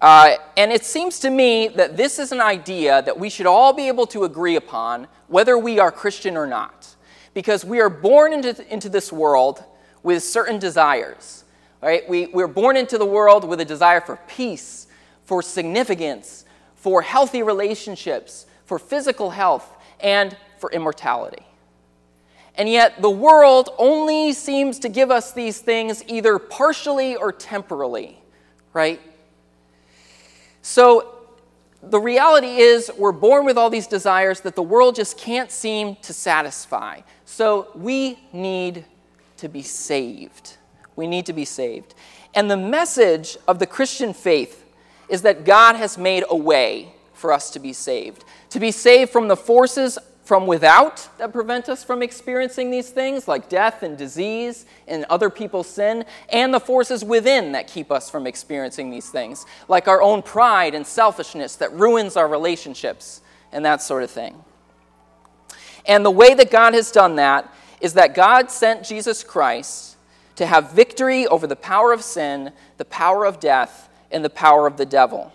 Uh, 0.00 0.36
and 0.56 0.70
it 0.70 0.84
seems 0.84 1.18
to 1.18 1.28
me 1.28 1.66
that 1.66 1.96
this 1.96 2.20
is 2.20 2.30
an 2.30 2.40
idea 2.40 3.02
that 3.02 3.18
we 3.18 3.28
should 3.28 3.46
all 3.46 3.72
be 3.72 3.88
able 3.88 4.06
to 4.06 4.22
agree 4.22 4.54
upon, 4.54 5.08
whether 5.26 5.58
we 5.58 5.80
are 5.80 5.90
Christian 5.90 6.36
or 6.36 6.46
not. 6.46 6.94
Because 7.34 7.64
we 7.64 7.80
are 7.80 7.90
born 7.90 8.32
into, 8.32 8.72
into 8.72 8.88
this 8.88 9.12
world 9.12 9.64
with 10.04 10.22
certain 10.22 10.60
desires. 10.60 11.42
Right? 11.82 12.08
We, 12.08 12.26
we're 12.26 12.46
born 12.46 12.76
into 12.76 12.96
the 12.96 13.06
world 13.06 13.44
with 13.44 13.60
a 13.60 13.64
desire 13.64 14.00
for 14.00 14.20
peace, 14.28 14.86
for 15.24 15.42
significance, 15.42 16.44
for 16.76 17.02
healthy 17.02 17.42
relationships, 17.42 18.46
for 18.64 18.78
physical 18.78 19.30
health, 19.30 19.68
and 20.00 20.36
for 20.58 20.70
immortality. 20.70 21.42
And 22.54 22.68
yet, 22.68 23.02
the 23.02 23.10
world 23.10 23.70
only 23.76 24.32
seems 24.32 24.78
to 24.78 24.88
give 24.88 25.10
us 25.10 25.32
these 25.32 25.58
things 25.58 26.02
either 26.06 26.38
partially 26.38 27.16
or 27.16 27.32
temporally, 27.32 28.18
right? 28.72 29.00
So 30.62 31.14
the 31.82 32.00
reality 32.00 32.56
is, 32.56 32.90
we're 32.96 33.12
born 33.12 33.44
with 33.44 33.58
all 33.58 33.70
these 33.70 33.86
desires 33.86 34.40
that 34.40 34.56
the 34.56 34.62
world 34.62 34.94
just 34.94 35.18
can't 35.18 35.50
seem 35.50 35.96
to 35.96 36.12
satisfy. 36.12 37.00
So 37.24 37.68
we 37.74 38.18
need 38.32 38.84
to 39.36 39.48
be 39.48 39.62
saved. 39.62 40.56
We 40.96 41.06
need 41.06 41.26
to 41.26 41.32
be 41.32 41.44
saved. 41.44 41.94
And 42.34 42.50
the 42.50 42.56
message 42.56 43.36
of 43.46 43.58
the 43.58 43.66
Christian 43.66 44.12
faith 44.14 44.64
is 45.08 45.22
that 45.22 45.44
God 45.44 45.76
has 45.76 45.96
made 45.96 46.24
a 46.28 46.36
way 46.36 46.92
for 47.14 47.32
us 47.32 47.50
to 47.50 47.58
be 47.58 47.72
saved, 47.72 48.24
to 48.50 48.60
be 48.60 48.70
saved 48.70 49.10
from 49.10 49.28
the 49.28 49.36
forces 49.36 49.98
from 50.26 50.48
without 50.48 51.08
that 51.18 51.32
prevent 51.32 51.68
us 51.68 51.84
from 51.84 52.02
experiencing 52.02 52.70
these 52.72 52.90
things, 52.90 53.28
like 53.28 53.48
death 53.48 53.84
and 53.84 53.96
disease 53.96 54.66
and 54.88 55.04
other 55.04 55.30
people's 55.30 55.68
sin, 55.68 56.04
and 56.30 56.52
the 56.52 56.58
forces 56.58 57.04
within 57.04 57.52
that 57.52 57.68
keep 57.68 57.92
us 57.92 58.10
from 58.10 58.26
experiencing 58.26 58.90
these 58.90 59.08
things, 59.08 59.46
like 59.68 59.86
our 59.86 60.02
own 60.02 60.22
pride 60.22 60.74
and 60.74 60.84
selfishness 60.84 61.54
that 61.56 61.72
ruins 61.72 62.16
our 62.16 62.26
relationships 62.26 63.20
and 63.52 63.64
that 63.64 63.80
sort 63.80 64.02
of 64.02 64.10
thing. 64.10 64.34
And 65.86 66.04
the 66.04 66.10
way 66.10 66.34
that 66.34 66.50
God 66.50 66.74
has 66.74 66.90
done 66.90 67.14
that 67.16 67.52
is 67.80 67.94
that 67.94 68.14
God 68.14 68.50
sent 68.50 68.84
Jesus 68.84 69.22
Christ 69.22 69.96
to 70.34 70.44
have 70.44 70.72
victory 70.72 71.26
over 71.28 71.46
the 71.46 71.56
power 71.56 71.92
of 71.92 72.02
sin, 72.02 72.52
the 72.78 72.84
power 72.84 73.24
of 73.24 73.38
death, 73.38 73.88
and 74.16 74.24
the 74.24 74.30
power 74.30 74.66
of 74.66 74.78
the 74.78 74.86
devil. 74.86 75.30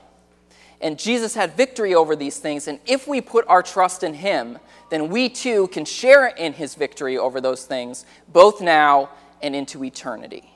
And 0.81 0.97
Jesus 0.97 1.35
had 1.35 1.55
victory 1.55 1.93
over 1.93 2.15
these 2.15 2.39
things, 2.39 2.67
and 2.67 2.79
if 2.87 3.07
we 3.07 3.21
put 3.21 3.45
our 3.47 3.61
trust 3.61 4.01
in 4.01 4.15
Him, 4.15 4.57
then 4.91 5.09
we 5.09 5.29
too 5.29 5.67
can 5.67 5.85
share 5.85 6.27
in 6.27 6.51
his 6.51 6.75
victory 6.75 7.17
over 7.17 7.39
those 7.39 7.65
things, 7.65 8.05
both 8.31 8.59
now 8.59 9.09
and 9.41 9.55
into 9.55 9.83
eternity. 9.83 10.51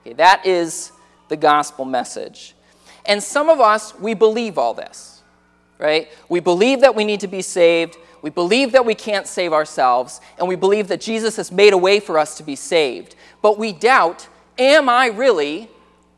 Okay, 0.00 0.14
that 0.14 0.44
is 0.46 0.90
the 1.28 1.36
gospel 1.36 1.84
message. 1.84 2.54
And 3.04 3.22
some 3.22 3.50
of 3.50 3.60
us, 3.60 3.94
we 4.00 4.14
believe 4.14 4.56
all 4.56 4.72
this, 4.72 5.22
right? 5.78 6.08
We 6.30 6.40
believe 6.40 6.80
that 6.80 6.94
we 6.94 7.04
need 7.04 7.20
to 7.20 7.28
be 7.28 7.42
saved. 7.42 7.96
We 8.22 8.30
believe 8.30 8.72
that 8.72 8.86
we 8.86 8.94
can't 8.94 9.26
save 9.26 9.52
ourselves. 9.52 10.22
And 10.38 10.48
we 10.48 10.56
believe 10.56 10.88
that 10.88 11.02
Jesus 11.02 11.36
has 11.36 11.52
made 11.52 11.74
a 11.74 11.78
way 11.78 12.00
for 12.00 12.18
us 12.18 12.38
to 12.38 12.42
be 12.42 12.56
saved. 12.56 13.16
But 13.42 13.58
we 13.58 13.72
doubt 13.72 14.28
am 14.58 14.88
I 14.88 15.08
really 15.08 15.68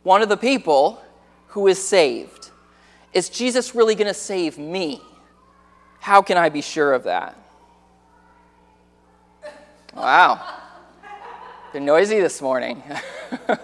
one 0.04 0.22
of 0.22 0.28
the 0.28 0.36
people 0.36 1.02
who 1.56 1.68
is 1.68 1.82
saved? 1.82 2.50
Is 3.14 3.30
Jesus 3.30 3.74
really 3.74 3.94
going 3.94 4.08
to 4.08 4.12
save 4.12 4.58
me? 4.58 5.00
How 6.00 6.20
can 6.20 6.36
I 6.36 6.50
be 6.50 6.60
sure 6.60 6.92
of 6.92 7.04
that? 7.04 7.34
Wow. 9.94 10.58
They're 11.72 11.80
noisy 11.80 12.20
this 12.20 12.42
morning. 12.42 12.82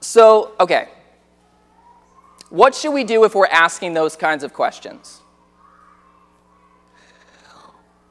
so, 0.00 0.52
okay. 0.60 0.90
What 2.48 2.72
should 2.72 2.92
we 2.92 3.02
do 3.02 3.24
if 3.24 3.34
we're 3.34 3.46
asking 3.46 3.94
those 3.94 4.14
kinds 4.14 4.44
of 4.44 4.54
questions? 4.54 5.22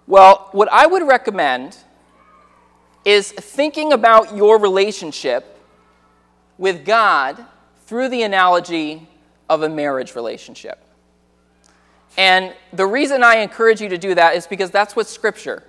Well, 0.05 0.49
what 0.51 0.67
I 0.69 0.85
would 0.85 1.07
recommend 1.07 1.77
is 3.05 3.31
thinking 3.31 3.93
about 3.93 4.35
your 4.35 4.59
relationship 4.59 5.53
with 6.57 6.85
God 6.85 7.43
through 7.85 8.09
the 8.09 8.23
analogy 8.23 9.07
of 9.49 9.63
a 9.63 9.69
marriage 9.69 10.15
relationship. 10.15 10.83
And 12.17 12.55
the 12.73 12.85
reason 12.85 13.23
I 13.23 13.37
encourage 13.37 13.79
you 13.79 13.89
to 13.89 13.97
do 13.97 14.15
that 14.15 14.35
is 14.35 14.47
because 14.47 14.71
that's 14.71 14.95
what 14.95 15.07
Scripture 15.07 15.63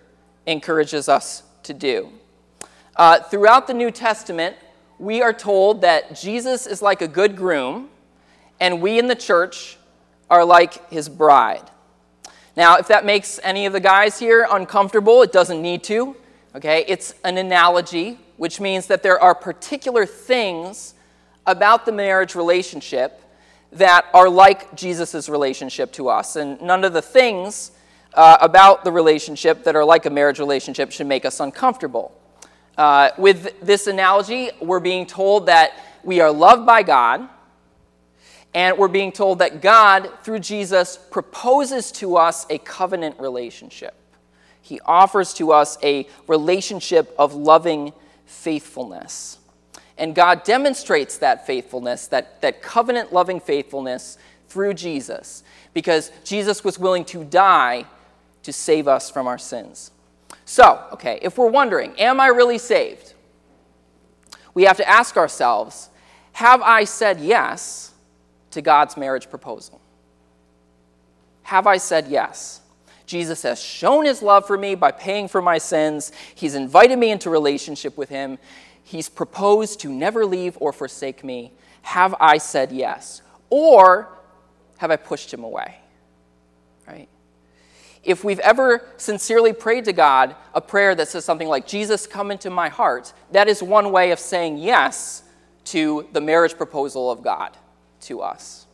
encourages 0.47 1.09
us 1.09 1.43
to 1.65 1.75
do. 1.75 2.11
Uh, 2.97 3.21
throughout 3.21 3.67
the 3.67 3.75
New 3.75 3.91
Testament, 3.91 4.57
we 4.99 5.23
are 5.23 5.33
told 5.33 5.83
that 5.83 6.17
Jesus 6.17 6.67
is 6.67 6.83
like 6.83 7.03
a 7.03 7.09
good 7.09 7.37
groom, 7.37 7.91
and 8.59 8.83
we 8.83 8.99
in 8.99 9.07
the 9.07 9.15
church 9.15 9.77
are 10.31 10.45
like 10.45 10.91
his 10.91 11.09
bride. 11.09 11.71
Now, 12.57 12.77
if 12.79 12.89
that 12.89 13.05
makes 13.05 13.39
any 13.45 13.67
of 13.67 13.73
the 13.73 13.81
guys 13.81 14.19
here 14.19 14.47
uncomfortable, 14.51 15.23
it 15.23 15.31
doesn't 15.31 15.63
need 15.63 15.85
to. 15.85 16.17
Okay, 16.59 16.85
it's 16.89 17.15
an 17.23 17.39
analogy, 17.39 18.19
which 18.37 18.59
means 18.59 18.89
that 18.89 19.05
there 19.05 19.23
are 19.23 19.33
particular 19.33 20.05
things 20.05 20.95
about 21.47 21.87
the 21.87 21.93
marriage 21.93 22.35
relationship 22.35 23.23
that 23.71 24.07
are 24.13 24.29
like 24.29 24.75
Jesus' 24.75 25.29
relationship 25.29 25.93
to 25.93 26.09
us. 26.09 26.35
And 26.35 26.61
none 26.61 26.83
of 26.83 26.93
the 26.93 27.01
things 27.01 27.71
uh, 28.15 28.39
about 28.41 28.83
the 28.83 28.91
relationship 28.91 29.63
that 29.63 29.77
are 29.77 29.85
like 29.85 30.05
a 30.07 30.11
marriage 30.11 30.41
relationship 30.41 30.91
should 30.91 31.07
make 31.07 31.25
us 31.25 31.39
uncomfortable. 31.39 32.13
Uh, 32.77 33.11
with 33.19 33.61
this 33.61 33.87
analogy, 33.87 34.51
we're 34.61 34.81
being 34.81 35.07
told 35.07 35.47
that 35.47 35.75
we 36.03 36.21
are 36.21 36.33
loved 36.33 36.67
by 36.67 36.83
God, 36.83 37.29
and 38.53 38.77
we're 38.77 38.89
being 38.89 39.13
told 39.13 39.39
that 39.39 39.63
God, 39.63 40.11
through 40.25 40.41
Jesus, 40.41 40.99
proposes 41.13 41.93
to 41.93 42.17
us 42.17 42.47
a 42.51 42.59
covenant 42.59 43.21
relationship. 43.21 43.95
He 44.69 44.81
offers 44.85 45.33
to 45.35 45.53
us 45.53 45.79
a 45.83 46.07
relationship 46.27 47.15
of 47.19 47.35
loving 47.35 47.93
faithfulness. 48.27 49.39
And 49.97 50.15
God 50.15 50.45
demonstrates 50.45 51.19
that 51.19 51.47
faithfulness, 51.47 52.07
that, 52.09 52.43
that 52.43 52.61
covenant 52.61 53.13
loving 53.13 53.41
faithfulness, 53.41 54.19
through 54.49 54.75
Jesus, 54.75 55.43
because 55.75 56.11
Jesus 56.25 56.65
was 56.65 56.79
willing 56.79 57.05
to 57.07 57.25
die 57.25 57.85
to 58.43 58.53
save 58.53 58.89
us 58.89 59.11
from 59.11 59.27
our 59.27 59.39
sins. 59.39 59.91
So, 60.45 60.83
okay, 60.93 61.19
if 61.23 61.37
we're 61.37 61.51
wondering, 61.51 61.99
am 61.99 62.21
I 62.21 62.29
really 62.29 62.59
saved? 62.59 63.13
We 64.55 64.65
have 64.65 64.79
to 64.79 64.89
ask 64.89 65.17
ourselves, 65.17 65.91
have 66.33 66.63
I 66.63 66.85
said 66.85 67.21
yes 67.21 67.93
to 68.53 68.63
God's 68.63 68.97
marriage 68.97 69.29
proposal? 69.29 69.81
Have 71.43 71.67
I 71.67 71.77
said 71.77 72.09
yes? 72.09 72.61
Jesus 73.09 73.43
has 73.43 73.61
shown 73.61 74.05
his 74.05 74.21
love 74.21 74.47
for 74.47 74.59
me 74.59 74.75
by 74.75 74.93
paying 74.93 75.29
for 75.29 75.41
my 75.41 75.57
sins. 75.57 76.13
He's 76.35 76.55
invited 76.55 76.99
me 76.99 77.11
into 77.11 77.31
relationship 77.31 77.97
with 77.97 78.11
him. 78.11 78.39
He's 78.85 79.09
proposed 79.09 79.81
to 79.81 79.89
never 79.89 80.27
leave 80.27 80.59
or 80.61 80.75
forsake 80.75 81.25
me. 81.25 81.53
Have 81.83 82.15
I 82.21 82.37
said 82.37 82.71
yes? 82.71 83.23
Or 83.49 84.11
have 84.77 84.91
I 84.91 84.97
pushed 84.97 85.33
him 85.33 85.43
away? 85.43 85.77
Right? 86.87 87.09
If 88.05 88.25
we've 88.25 88.39
ever 88.41 88.87
sincerely 88.99 89.55
prayed 89.55 89.87
to 89.87 89.95
God 89.95 90.37
a 90.55 90.61
prayer 90.61 90.95
that 90.95 91.09
says 91.09 91.25
something 91.25 91.49
like, 91.49 91.67
Jesus, 91.67 92.07
come 92.07 92.31
into 92.31 92.51
my 92.51 92.69
heart, 92.69 93.15
that 93.33 93.49
is 93.49 93.63
one 93.63 93.91
way 93.91 94.11
of 94.11 94.19
saying 94.19 94.59
yes 94.59 95.23
to 95.65 96.07
the 96.13 96.21
marriage 96.21 96.59
proposal 96.59 97.11
of 97.11 97.23
God 97.23 97.57
to 98.03 98.21
us. 98.21 98.67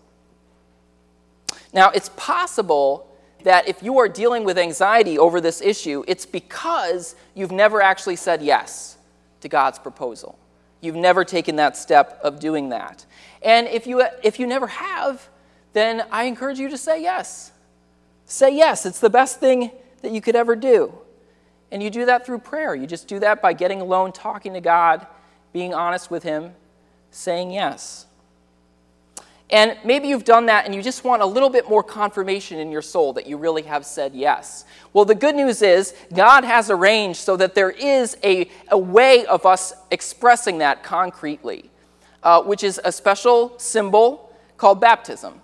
Now, 1.72 1.90
it's 1.90 2.10
possible 2.16 3.13
that 3.44 3.68
if 3.68 3.82
you 3.82 3.98
are 3.98 4.08
dealing 4.08 4.42
with 4.44 4.58
anxiety 4.58 5.18
over 5.18 5.40
this 5.40 5.60
issue, 5.60 6.02
it's 6.08 6.26
because 6.26 7.14
you've 7.34 7.52
never 7.52 7.80
actually 7.80 8.16
said 8.16 8.42
yes 8.42 8.96
to 9.40 9.48
God's 9.48 9.78
proposal. 9.78 10.38
You've 10.80 10.96
never 10.96 11.24
taken 11.24 11.56
that 11.56 11.76
step 11.76 12.18
of 12.22 12.40
doing 12.40 12.70
that. 12.70 13.06
And 13.42 13.68
if 13.68 13.86
you, 13.86 14.04
if 14.22 14.40
you 14.40 14.46
never 14.46 14.66
have, 14.66 15.28
then 15.74 16.04
I 16.10 16.24
encourage 16.24 16.58
you 16.58 16.68
to 16.70 16.78
say 16.78 17.02
yes. 17.02 17.52
Say 18.26 18.56
yes. 18.56 18.86
It's 18.86 19.00
the 19.00 19.10
best 19.10 19.40
thing 19.40 19.70
that 20.02 20.12
you 20.12 20.20
could 20.20 20.36
ever 20.36 20.56
do. 20.56 20.94
And 21.70 21.82
you 21.82 21.90
do 21.90 22.06
that 22.06 22.24
through 22.24 22.38
prayer. 22.38 22.74
You 22.74 22.86
just 22.86 23.08
do 23.08 23.18
that 23.20 23.42
by 23.42 23.52
getting 23.52 23.80
alone, 23.80 24.12
talking 24.12 24.54
to 24.54 24.60
God, 24.60 25.06
being 25.52 25.74
honest 25.74 26.10
with 26.10 26.22
Him, 26.22 26.52
saying 27.10 27.50
yes. 27.50 28.06
And 29.50 29.76
maybe 29.84 30.08
you've 30.08 30.24
done 30.24 30.46
that 30.46 30.64
and 30.64 30.74
you 30.74 30.82
just 30.82 31.04
want 31.04 31.20
a 31.22 31.26
little 31.26 31.50
bit 31.50 31.68
more 31.68 31.82
confirmation 31.82 32.58
in 32.58 32.72
your 32.72 32.82
soul 32.82 33.12
that 33.12 33.26
you 33.26 33.36
really 33.36 33.62
have 33.62 33.84
said 33.84 34.14
yes. 34.14 34.64
Well, 34.92 35.04
the 35.04 35.14
good 35.14 35.34
news 35.34 35.60
is 35.60 35.94
God 36.14 36.44
has 36.44 36.70
arranged 36.70 37.20
so 37.20 37.36
that 37.36 37.54
there 37.54 37.70
is 37.70 38.16
a, 38.24 38.48
a 38.68 38.78
way 38.78 39.26
of 39.26 39.44
us 39.44 39.74
expressing 39.90 40.58
that 40.58 40.82
concretely, 40.82 41.70
uh, 42.22 42.42
which 42.42 42.64
is 42.64 42.80
a 42.84 42.90
special 42.90 43.58
symbol 43.58 44.32
called 44.56 44.80
baptism. 44.80 45.40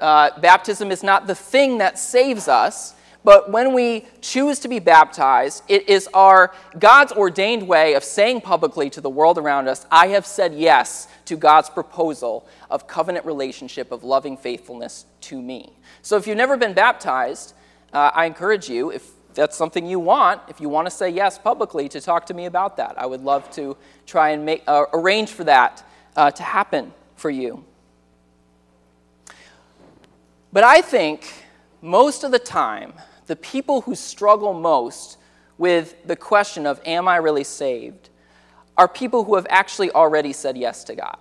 Uh, 0.00 0.30
baptism 0.40 0.90
is 0.90 1.02
not 1.02 1.26
the 1.26 1.34
thing 1.34 1.78
that 1.78 1.98
saves 1.98 2.48
us, 2.48 2.94
but 3.24 3.50
when 3.50 3.74
we 3.74 4.06
choose 4.20 4.58
to 4.60 4.68
be 4.68 4.78
baptized, 4.78 5.64
it 5.68 5.88
is 5.88 6.08
our 6.14 6.52
God's 6.78 7.12
ordained 7.12 7.66
way 7.66 7.94
of 7.94 8.04
saying 8.04 8.42
publicly 8.42 8.88
to 8.90 9.00
the 9.00 9.10
world 9.10 9.38
around 9.38 9.68
us, 9.68 9.86
I 9.90 10.08
have 10.08 10.24
said 10.24 10.54
yes 10.54 11.08
to 11.26 11.36
God's 11.36 11.68
proposal 11.68 12.46
of 12.70 12.86
covenant 12.86 13.26
relationship 13.26 13.92
of 13.92 14.04
loving 14.04 14.36
faithfulness 14.36 15.04
to 15.22 15.42
me. 15.42 15.72
So 16.02 16.16
if 16.16 16.26
you've 16.26 16.36
never 16.36 16.56
been 16.56 16.74
baptized, 16.74 17.54
uh, 17.92 18.10
I 18.14 18.26
encourage 18.26 18.68
you, 18.68 18.90
if 18.90 19.10
that's 19.34 19.56
something 19.56 19.86
you 19.86 20.00
want, 20.00 20.40
if 20.48 20.60
you 20.60 20.68
want 20.68 20.86
to 20.86 20.90
say 20.90 21.10
yes 21.10 21.38
publicly, 21.38 21.88
to 21.90 22.00
talk 22.00 22.26
to 22.26 22.34
me 22.34 22.46
about 22.46 22.76
that. 22.76 22.94
I 22.98 23.06
would 23.06 23.22
love 23.22 23.50
to 23.52 23.76
try 24.06 24.30
and 24.30 24.44
make, 24.44 24.62
uh, 24.66 24.84
arrange 24.92 25.30
for 25.30 25.44
that 25.44 25.86
uh, 26.16 26.30
to 26.30 26.42
happen 26.42 26.92
for 27.16 27.30
you. 27.30 27.64
But 30.52 30.64
I 30.64 30.80
think 30.80 31.30
most 31.80 32.24
of 32.24 32.32
the 32.32 32.38
time, 32.38 32.92
the 33.26 33.36
people 33.36 33.82
who 33.82 33.94
struggle 33.94 34.52
most 34.52 35.18
with 35.56 35.94
the 36.06 36.16
question 36.16 36.66
of, 36.66 36.80
Am 36.84 37.08
I 37.08 37.16
really 37.16 37.44
saved? 37.44 38.08
are 38.78 38.86
people 38.86 39.24
who 39.24 39.34
have 39.34 39.46
actually 39.50 39.90
already 39.90 40.32
said 40.32 40.56
yes 40.56 40.84
to 40.84 40.94
God. 40.94 41.18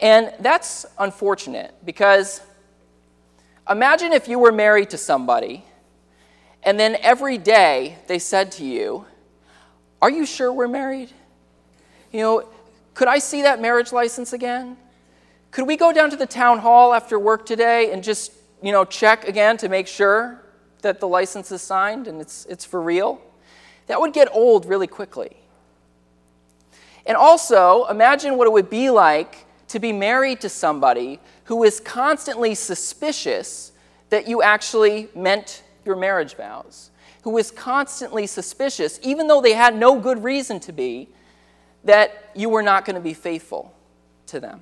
And 0.00 0.32
that's 0.40 0.86
unfortunate 0.98 1.74
because 1.84 2.40
imagine 3.70 4.12
if 4.12 4.26
you 4.26 4.38
were 4.38 4.50
married 4.50 4.90
to 4.90 4.98
somebody 4.98 5.62
and 6.62 6.80
then 6.80 6.96
every 7.00 7.38
day 7.38 7.98
they 8.08 8.18
said 8.18 8.50
to 8.52 8.64
you, 8.64 9.04
Are 10.00 10.10
you 10.10 10.24
sure 10.24 10.52
we're 10.52 10.68
married? 10.68 11.10
You 12.10 12.20
know, 12.20 12.48
could 12.94 13.08
I 13.08 13.18
see 13.18 13.42
that 13.42 13.60
marriage 13.60 13.92
license 13.92 14.32
again? 14.32 14.76
Could 15.50 15.66
we 15.66 15.76
go 15.76 15.92
down 15.92 16.10
to 16.10 16.16
the 16.16 16.26
town 16.26 16.58
hall 16.58 16.94
after 16.94 17.18
work 17.18 17.44
today 17.44 17.92
and 17.92 18.02
just, 18.02 18.32
you 18.62 18.72
know, 18.72 18.84
check 18.84 19.26
again 19.26 19.56
to 19.58 19.68
make 19.68 19.86
sure 19.86 20.40
that 20.82 21.00
the 21.00 21.08
license 21.08 21.50
is 21.52 21.62
signed 21.62 22.06
and 22.08 22.20
it's, 22.20 22.46
it's 22.46 22.64
for 22.64 22.80
real? 22.80 23.20
That 23.86 24.00
would 24.00 24.12
get 24.12 24.28
old 24.32 24.66
really 24.66 24.86
quickly. 24.86 25.36
And 27.04 27.16
also, 27.16 27.86
imagine 27.86 28.36
what 28.36 28.46
it 28.46 28.52
would 28.52 28.70
be 28.70 28.90
like 28.90 29.44
to 29.68 29.80
be 29.80 29.92
married 29.92 30.40
to 30.42 30.48
somebody 30.48 31.18
who 31.44 31.64
is 31.64 31.80
constantly 31.80 32.54
suspicious 32.54 33.72
that 34.10 34.28
you 34.28 34.42
actually 34.42 35.08
meant 35.14 35.62
your 35.84 35.96
marriage 35.96 36.34
vows, 36.36 36.90
who 37.22 37.36
is 37.38 37.50
constantly 37.50 38.26
suspicious, 38.26 39.00
even 39.02 39.26
though 39.26 39.40
they 39.40 39.54
had 39.54 39.74
no 39.74 39.98
good 39.98 40.22
reason 40.22 40.60
to 40.60 40.72
be, 40.72 41.08
that 41.84 42.30
you 42.34 42.48
were 42.48 42.62
not 42.62 42.84
going 42.84 42.94
to 42.94 43.00
be 43.00 43.14
faithful 43.14 43.74
to 44.26 44.38
them. 44.38 44.60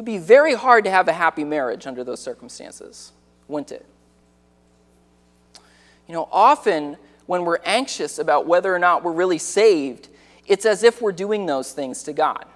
It 0.00 0.04
would 0.04 0.12
be 0.12 0.16
very 0.16 0.54
hard 0.54 0.84
to 0.84 0.90
have 0.90 1.08
a 1.08 1.12
happy 1.12 1.44
marriage 1.44 1.86
under 1.86 2.02
those 2.02 2.20
circumstances, 2.20 3.12
wouldn't 3.48 3.70
it? 3.70 3.84
You 6.08 6.14
know, 6.14 6.26
often 6.32 6.96
when 7.26 7.44
we're 7.44 7.58
anxious 7.66 8.18
about 8.18 8.46
whether 8.46 8.74
or 8.74 8.78
not 8.78 9.04
we're 9.04 9.12
really 9.12 9.36
saved, 9.36 10.08
it's 10.46 10.64
as 10.64 10.84
if 10.84 11.02
we're 11.02 11.12
doing 11.12 11.44
those 11.44 11.72
things 11.72 12.02
to 12.04 12.14
God, 12.14 12.46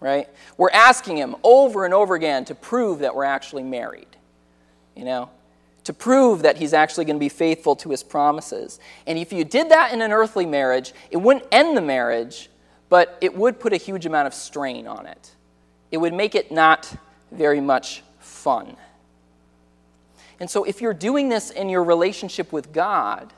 right? 0.00 0.28
We're 0.56 0.72
asking 0.72 1.18
Him 1.18 1.36
over 1.44 1.84
and 1.84 1.94
over 1.94 2.16
again 2.16 2.44
to 2.46 2.56
prove 2.56 2.98
that 2.98 3.14
we're 3.14 3.22
actually 3.22 3.62
married, 3.62 4.08
you 4.96 5.04
know, 5.04 5.30
to 5.84 5.92
prove 5.92 6.42
that 6.42 6.56
He's 6.56 6.74
actually 6.74 7.04
going 7.04 7.14
to 7.14 7.20
be 7.20 7.28
faithful 7.28 7.76
to 7.76 7.90
His 7.90 8.02
promises. 8.02 8.80
And 9.06 9.16
if 9.16 9.32
you 9.32 9.44
did 9.44 9.68
that 9.68 9.92
in 9.92 10.02
an 10.02 10.10
earthly 10.10 10.46
marriage, 10.46 10.94
it 11.12 11.18
wouldn't 11.18 11.46
end 11.52 11.76
the 11.76 11.80
marriage, 11.80 12.50
but 12.88 13.18
it 13.20 13.36
would 13.36 13.60
put 13.60 13.72
a 13.72 13.76
huge 13.76 14.04
amount 14.04 14.26
of 14.26 14.34
strain 14.34 14.88
on 14.88 15.06
it. 15.06 15.36
It 15.90 15.98
would 15.98 16.12
make 16.12 16.34
it 16.34 16.52
not 16.52 16.92
very 17.32 17.60
much 17.60 18.02
fun. 18.18 18.76
And 20.38 20.48
so, 20.48 20.64
if 20.64 20.80
you're 20.80 20.94
doing 20.94 21.28
this 21.28 21.50
in 21.50 21.68
your 21.68 21.84
relationship 21.84 22.52
with 22.52 22.72
God, 22.72 23.32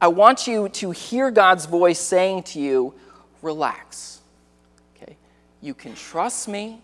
I 0.00 0.08
want 0.08 0.46
you 0.46 0.68
to 0.68 0.90
hear 0.90 1.30
God's 1.30 1.66
voice 1.66 1.98
saying 1.98 2.44
to 2.44 2.60
you, 2.60 2.94
relax. 3.42 4.20
Okay? 4.94 5.16
You 5.62 5.74
can 5.74 5.94
trust 5.94 6.48
me. 6.48 6.80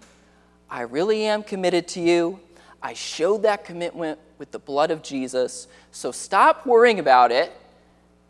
I 0.71 0.83
really 0.83 1.25
am 1.25 1.43
committed 1.43 1.87
to 1.89 2.01
you. 2.01 2.41
I 2.83 2.95
showed 2.95 3.43
that 3.43 3.65
commitment 3.65 4.19
with 4.39 4.51
the 4.51 4.59
blood 4.59 4.91
of 4.91 5.03
Jesus. 5.03 5.69
So 5.93 6.11
stop 6.11 6.67
worrying 6.67 6.99
about 6.99 7.31
it 7.31 7.53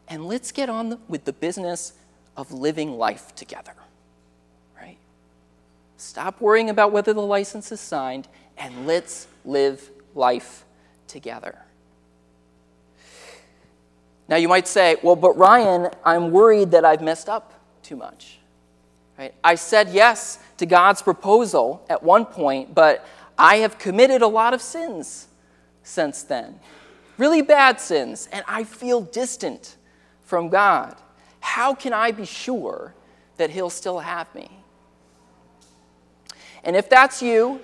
and 0.09 0.27
let's 0.27 0.53
get 0.53 0.69
on 0.69 0.99
with 1.09 1.25
the 1.25 1.33
business 1.33 1.95
of 2.37 2.53
living 2.53 2.99
life 2.99 3.35
together. 3.35 3.73
Stop 6.03 6.41
worrying 6.41 6.69
about 6.69 6.91
whether 6.91 7.13
the 7.15 7.23
license 7.23 7.71
is 7.71 7.81
signed 7.81 8.27
and 8.59 8.89
let's 8.89 9.29
live 9.45 9.89
life 10.17 10.65
together. 11.07 11.57
Now 14.29 14.35
you 14.35 14.49
might 14.49 14.67
say, 14.67 14.97
well, 15.03 15.15
but 15.15 15.37
Ryan, 15.39 15.91
I'm 16.05 16.33
worried 16.33 16.73
that 16.73 16.85
I've 16.85 17.03
messed 17.03 17.29
up 17.29 17.55
too 17.85 17.95
much. 17.95 18.41
Right? 19.17 19.33
I 19.45 19.55
said 19.55 19.91
yes 19.91 20.41
to 20.57 20.67
God's 20.67 21.03
proposal 21.03 21.87
at 21.89 22.03
one 22.03 22.27
point, 22.27 22.75
but 22.75 23.07
I 23.39 23.59
have 23.59 23.79
committed 23.79 24.23
a 24.23 24.27
lot 24.27 24.55
of 24.55 24.61
sins 24.61 25.29
since 25.85 26.25
then. 26.25 26.59
Really 27.17 27.43
bad 27.43 27.81
sins, 27.81 28.29
and 28.33 28.45
I 28.49 28.65
feel 28.65 29.03
distant 29.03 29.77
from 30.21 30.49
God. 30.49 30.97
How 31.39 31.75
can 31.75 31.93
I 31.93 32.11
be 32.11 32.27
sure 32.27 32.93
that 33.37 33.51
He'll 33.51 33.71
still 33.71 34.01
have 34.01 34.35
me? 34.35 34.62
And 36.65 36.77
if 36.77 36.89
that's 36.89 37.23
you, 37.23 37.61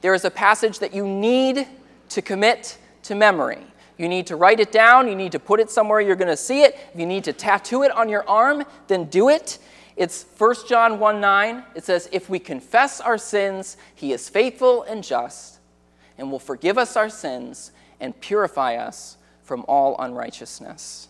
there 0.00 0.14
is 0.14 0.24
a 0.24 0.30
passage 0.30 0.78
that 0.78 0.94
you 0.94 1.06
need 1.06 1.66
to 2.10 2.22
commit 2.22 2.78
to 3.04 3.14
memory. 3.14 3.58
You 3.98 4.08
need 4.08 4.26
to 4.28 4.36
write 4.36 4.60
it 4.60 4.72
down. 4.72 5.08
You 5.08 5.14
need 5.14 5.32
to 5.32 5.38
put 5.38 5.60
it 5.60 5.70
somewhere 5.70 6.00
you're 6.00 6.16
going 6.16 6.28
to 6.28 6.36
see 6.36 6.62
it. 6.62 6.74
If 6.92 6.98
you 6.98 7.06
need 7.06 7.24
to 7.24 7.32
tattoo 7.32 7.82
it 7.82 7.90
on 7.90 8.08
your 8.08 8.26
arm, 8.28 8.64
then 8.88 9.04
do 9.04 9.28
it. 9.28 9.58
It's 9.96 10.24
1 10.38 10.54
John 10.68 10.98
1 10.98 11.20
9. 11.20 11.64
It 11.74 11.84
says, 11.84 12.08
If 12.10 12.30
we 12.30 12.38
confess 12.38 13.00
our 13.00 13.18
sins, 13.18 13.76
he 13.94 14.12
is 14.12 14.28
faithful 14.28 14.84
and 14.84 15.04
just 15.04 15.58
and 16.16 16.30
will 16.30 16.38
forgive 16.38 16.78
us 16.78 16.96
our 16.96 17.10
sins 17.10 17.72
and 18.00 18.18
purify 18.20 18.76
us 18.76 19.16
from 19.42 19.64
all 19.68 19.96
unrighteousness. 19.98 21.08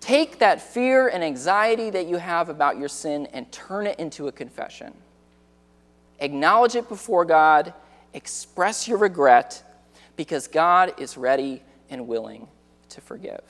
Take 0.00 0.38
that 0.38 0.60
fear 0.60 1.08
and 1.08 1.24
anxiety 1.24 1.90
that 1.90 2.06
you 2.06 2.16
have 2.16 2.48
about 2.48 2.78
your 2.78 2.88
sin 2.88 3.26
and 3.32 3.50
turn 3.50 3.86
it 3.86 3.98
into 3.98 4.28
a 4.28 4.32
confession. 4.32 4.94
Acknowledge 6.20 6.74
it 6.74 6.88
before 6.88 7.24
God, 7.24 7.72
express 8.12 8.88
your 8.88 8.98
regret, 8.98 9.62
because 10.16 10.48
God 10.48 10.94
is 10.98 11.16
ready 11.16 11.62
and 11.88 12.08
willing 12.08 12.48
to 12.90 13.00
forgive. 13.00 13.42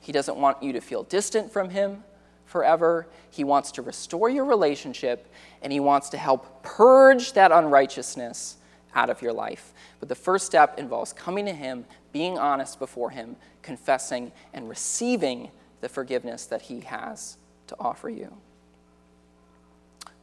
He 0.00 0.10
doesn't 0.10 0.36
want 0.36 0.62
you 0.62 0.72
to 0.72 0.80
feel 0.80 1.04
distant 1.04 1.52
from 1.52 1.70
Him 1.70 2.02
forever. 2.46 3.06
He 3.30 3.44
wants 3.44 3.70
to 3.72 3.82
restore 3.82 4.28
your 4.28 4.44
relationship, 4.44 5.32
and 5.62 5.72
He 5.72 5.80
wants 5.80 6.08
to 6.10 6.16
help 6.16 6.62
purge 6.64 7.32
that 7.34 7.52
unrighteousness 7.52 8.56
out 8.94 9.08
of 9.08 9.22
your 9.22 9.32
life. 9.32 9.72
But 10.00 10.08
the 10.08 10.14
first 10.16 10.44
step 10.46 10.78
involves 10.78 11.12
coming 11.12 11.46
to 11.46 11.52
Him, 11.52 11.84
being 12.10 12.36
honest 12.36 12.80
before 12.80 13.10
Him, 13.10 13.36
confessing, 13.62 14.32
and 14.52 14.68
receiving 14.68 15.50
the 15.80 15.88
forgiveness 15.88 16.46
that 16.46 16.62
He 16.62 16.80
has 16.80 17.38
to 17.68 17.76
offer 17.78 18.10
you. 18.10 18.34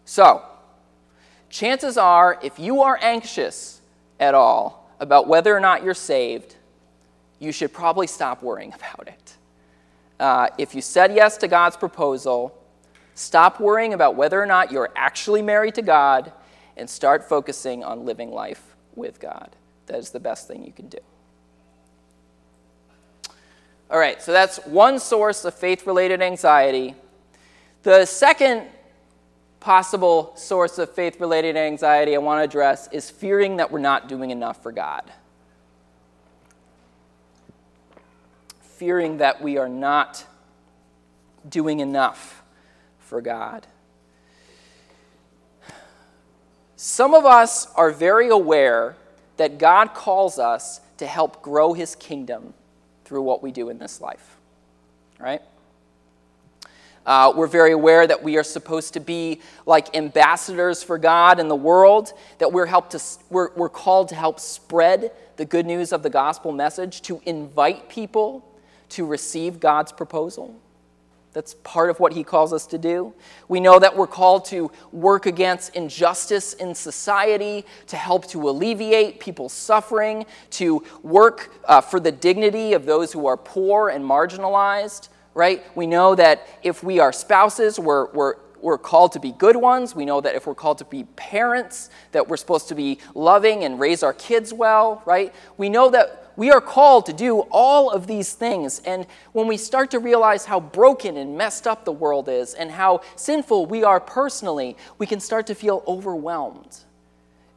So, 0.04 0.44
chances 1.50 1.98
are, 1.98 2.40
if 2.42 2.60
you 2.60 2.82
are 2.82 2.98
anxious 3.02 3.82
at 4.20 4.34
all 4.34 4.90
about 5.00 5.28
whether 5.28 5.56
or 5.56 5.60
not 5.60 5.84
you're 5.84 5.94
saved, 5.94 6.56
you 7.40 7.52
should 7.52 7.74
probably 7.74 8.08
stop 8.08 8.44
worrying 8.44 8.74
about 8.76 9.08
it. 9.08 9.36
Uh, 10.20 10.50
if 10.58 10.76
you 10.76 10.82
said 10.82 11.14
yes 11.14 11.38
to 11.38 11.48
God's 11.48 11.78
proposal, 11.78 12.56
stop 13.16 13.60
worrying 13.60 13.94
about 13.94 14.16
whether 14.16 14.42
or 14.42 14.46
not 14.46 14.72
you're 14.72 14.90
actually 14.96 15.42
married 15.42 15.76
to 15.76 15.82
God 15.82 16.32
and 16.76 16.90
start 16.90 17.28
focusing 17.28 17.84
on 17.84 18.06
living 18.06 18.32
life 18.32 18.76
with 18.96 19.20
God. 19.20 19.50
That 19.88 19.98
is 19.98 20.12
the 20.12 20.20
best 20.20 20.48
thing 20.48 20.66
you 20.66 20.72
can 20.72 20.88
do. 20.88 21.00
All 23.92 23.98
right, 23.98 24.22
so 24.22 24.32
that's 24.32 24.58
one 24.66 25.00
source 25.00 25.46
of 25.46 25.54
faith 25.56 25.88
related 25.88 26.22
anxiety. 26.22 26.94
The 27.84 28.06
second 28.06 28.68
possible 29.60 30.34
source 30.36 30.78
of 30.78 30.94
faith 30.94 31.20
related 31.20 31.58
anxiety 31.58 32.16
I 32.16 32.20
want 32.20 32.40
to 32.40 32.44
address 32.44 32.88
is 32.92 33.10
fearing 33.10 33.58
that 33.58 33.72
we're 33.72 33.80
not 33.80 34.08
doing 34.08 34.32
enough 34.32 34.62
for 34.64 34.72
God. 34.72 35.12
Fearing 38.62 39.18
that 39.18 39.42
we 39.42 39.58
are 39.58 39.70
not 39.70 40.26
doing 41.48 41.80
enough 41.80 42.42
for 43.00 43.22
God. 43.22 43.68
Some 46.76 47.14
of 47.14 47.26
us 47.26 47.68
are 47.76 47.92
very 47.92 48.30
aware 48.30 48.96
that 49.36 49.58
God 49.58 49.94
calls 49.94 50.40
us 50.40 50.80
to 50.98 51.06
help 51.06 51.42
grow 51.42 51.74
his 51.74 51.96
kingdom 51.96 52.54
through 53.04 53.24
what 53.24 53.44
we 53.44 53.52
do 53.52 53.70
in 53.70 53.80
this 53.80 54.00
life, 54.00 54.38
right? 55.20 55.42
Uh, 57.10 57.34
we're 57.36 57.48
very 57.48 57.72
aware 57.72 58.06
that 58.06 58.22
we 58.22 58.38
are 58.38 58.44
supposed 58.44 58.94
to 58.94 59.00
be 59.00 59.42
like 59.66 59.96
ambassadors 59.98 60.84
for 60.84 61.00
God 61.00 61.40
in 61.40 61.48
the 61.48 61.56
world, 61.56 62.14
that 62.38 62.52
we're, 62.52 62.68
helped 62.68 62.92
to, 62.92 63.02
we're, 63.32 63.52
we're 63.56 63.68
called 63.68 64.10
to 64.10 64.16
help 64.16 64.40
spread 64.40 65.12
the 65.36 65.44
good 65.44 65.66
news 65.66 65.92
of 65.92 66.04
the 66.04 66.10
gospel 66.12 66.52
message, 66.52 67.02
to 67.02 67.20
invite 67.26 67.90
people 67.90 68.48
to 68.90 69.08
receive 69.08 69.60
God's 69.60 69.92
proposal. 69.92 70.56
That's 71.34 71.56
part 71.64 71.90
of 71.90 72.00
what 72.00 72.14
he 72.14 72.24
calls 72.24 72.54
us 72.54 72.68
to 72.68 72.78
do. 72.78 73.16
We 73.48 73.60
know 73.60 73.80
that 73.80 73.98
we're 73.98 74.06
called 74.06 74.46
to 74.46 74.70
work 74.92 75.26
against 75.26 75.76
injustice 75.76 76.54
in 76.54 76.76
society, 76.76 77.66
to 77.88 77.98
help 77.98 78.28
to 78.28 78.48
alleviate 78.48 79.20
people's 79.20 79.54
suffering, 79.54 80.28
to 80.52 80.84
work 81.02 81.56
uh, 81.66 81.82
for 81.82 82.00
the 82.00 82.12
dignity 82.12 82.74
of 82.74 82.86
those 82.86 83.12
who 83.12 83.26
are 83.26 83.38
poor 83.38 83.90
and 83.90 84.06
marginalized 84.06 85.10
right? 85.34 85.64
We 85.76 85.88
know 85.88 86.16
that 86.16 86.48
if 86.64 86.84
we 86.84 87.00
are 87.00 87.14
spouses, 87.14 87.80
we're, 87.80 88.12
we're, 88.12 88.36
we're 88.62 88.78
called 88.78 89.14
to 89.14 89.20
be 89.20 89.32
good 89.32 89.56
ones. 89.56 89.96
We 89.96 90.06
know 90.06 90.22
that 90.22 90.36
if 90.36 90.48
we're 90.48 90.56
called 90.56 90.80
to 90.80 90.86
be 90.86 91.04
parents, 91.16 91.90
that 92.12 92.28
we're 92.28 92.38
supposed 92.38 92.68
to 92.70 92.76
be 92.76 93.00
loving 93.16 93.64
and 93.64 93.80
raise 93.80 94.04
our 94.04 94.14
kids 94.14 94.54
well, 94.54 95.02
right? 95.06 95.34
We 95.58 95.70
know 95.70 95.90
that 95.92 96.34
we 96.36 96.52
are 96.52 96.62
called 96.62 97.06
to 97.08 97.14
do 97.14 97.40
all 97.52 97.92
of 97.92 98.08
these 98.08 98.34
things. 98.34 98.82
And 98.86 99.06
when 99.34 99.48
we 99.48 99.58
start 99.58 99.92
to 99.92 100.00
realize 100.00 100.46
how 100.46 100.62
broken 100.62 101.18
and 101.18 101.38
messed 101.38 101.68
up 101.68 101.84
the 101.84 101.92
world 101.92 102.30
is 102.30 102.54
and 102.54 102.72
how 102.72 103.02
sinful 103.16 103.66
we 103.66 103.84
are 103.84 104.00
personally, 104.00 104.78
we 104.98 105.06
can 105.06 105.20
start 105.20 105.48
to 105.48 105.56
feel 105.56 105.84
overwhelmed 105.86 106.78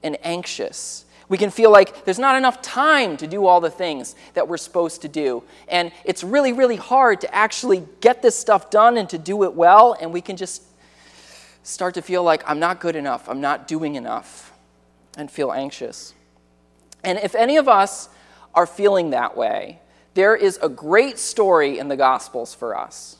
and 0.02 0.18
anxious 0.24 1.04
we 1.32 1.38
can 1.38 1.50
feel 1.50 1.70
like 1.70 2.04
there's 2.04 2.18
not 2.18 2.36
enough 2.36 2.60
time 2.60 3.16
to 3.16 3.26
do 3.26 3.46
all 3.46 3.58
the 3.58 3.70
things 3.70 4.14
that 4.34 4.46
we're 4.46 4.58
supposed 4.58 5.00
to 5.00 5.08
do. 5.08 5.42
And 5.66 5.90
it's 6.04 6.22
really, 6.22 6.52
really 6.52 6.76
hard 6.76 7.22
to 7.22 7.34
actually 7.34 7.84
get 8.02 8.20
this 8.20 8.38
stuff 8.38 8.68
done 8.68 8.98
and 8.98 9.08
to 9.08 9.16
do 9.16 9.42
it 9.44 9.54
well. 9.54 9.96
And 9.98 10.12
we 10.12 10.20
can 10.20 10.36
just 10.36 10.62
start 11.62 11.94
to 11.94 12.02
feel 12.02 12.22
like 12.22 12.42
I'm 12.46 12.58
not 12.58 12.80
good 12.80 12.96
enough, 12.96 13.30
I'm 13.30 13.40
not 13.40 13.66
doing 13.66 13.94
enough, 13.94 14.52
and 15.16 15.30
feel 15.30 15.52
anxious. 15.52 16.12
And 17.02 17.18
if 17.18 17.34
any 17.34 17.56
of 17.56 17.66
us 17.66 18.10
are 18.54 18.66
feeling 18.66 19.08
that 19.12 19.34
way, 19.34 19.80
there 20.12 20.36
is 20.36 20.58
a 20.60 20.68
great 20.68 21.18
story 21.18 21.78
in 21.78 21.88
the 21.88 21.96
Gospels 21.96 22.54
for 22.54 22.76
us. 22.76 23.16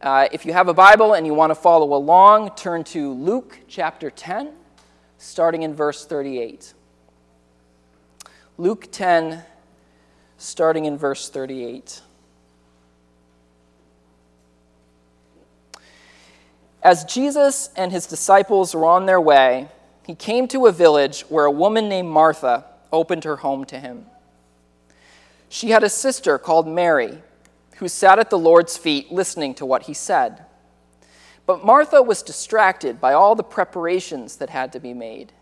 Uh, 0.00 0.26
if 0.32 0.44
you 0.44 0.52
have 0.52 0.66
a 0.66 0.74
Bible 0.74 1.14
and 1.14 1.24
you 1.24 1.34
want 1.34 1.52
to 1.52 1.54
follow 1.54 1.94
along, 1.94 2.56
turn 2.56 2.82
to 2.82 3.12
Luke 3.12 3.60
chapter 3.68 4.10
10, 4.10 4.50
starting 5.18 5.62
in 5.62 5.72
verse 5.72 6.04
38. 6.04 6.74
Luke 8.62 8.92
10, 8.92 9.42
starting 10.38 10.84
in 10.84 10.96
verse 10.96 11.28
38. 11.28 12.00
As 16.80 17.02
Jesus 17.02 17.70
and 17.74 17.90
his 17.90 18.06
disciples 18.06 18.72
were 18.72 18.84
on 18.84 19.06
their 19.06 19.20
way, 19.20 19.66
he 20.06 20.14
came 20.14 20.46
to 20.46 20.66
a 20.66 20.70
village 20.70 21.22
where 21.22 21.44
a 21.44 21.50
woman 21.50 21.88
named 21.88 22.10
Martha 22.10 22.64
opened 22.92 23.24
her 23.24 23.38
home 23.38 23.64
to 23.64 23.80
him. 23.80 24.06
She 25.48 25.70
had 25.70 25.82
a 25.82 25.88
sister 25.88 26.38
called 26.38 26.68
Mary 26.68 27.18
who 27.78 27.88
sat 27.88 28.20
at 28.20 28.30
the 28.30 28.38
Lord's 28.38 28.76
feet 28.76 29.10
listening 29.10 29.56
to 29.56 29.66
what 29.66 29.82
he 29.82 29.92
said. 29.92 30.44
But 31.46 31.64
Martha 31.64 32.00
was 32.00 32.22
distracted 32.22 33.00
by 33.00 33.12
all 33.12 33.34
the 33.34 33.42
preparations 33.42 34.36
that 34.36 34.50
had 34.50 34.72
to 34.72 34.78
be 34.78 34.94
made. 34.94 35.32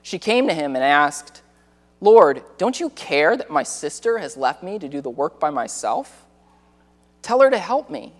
She 0.00 0.18
came 0.18 0.48
to 0.48 0.54
him 0.54 0.74
and 0.74 0.82
asked, 0.82 1.42
Lord, 2.00 2.42
don't 2.56 2.80
you 2.80 2.90
care 2.90 3.36
that 3.36 3.50
my 3.50 3.62
sister 3.62 4.18
has 4.18 4.36
left 4.36 4.62
me 4.62 4.78
to 4.78 4.88
do 4.88 5.00
the 5.00 5.10
work 5.10 5.38
by 5.38 5.50
myself? 5.50 6.24
Tell 7.22 7.40
her 7.40 7.50
to 7.50 7.58
help 7.58 7.90
me. 7.90 8.14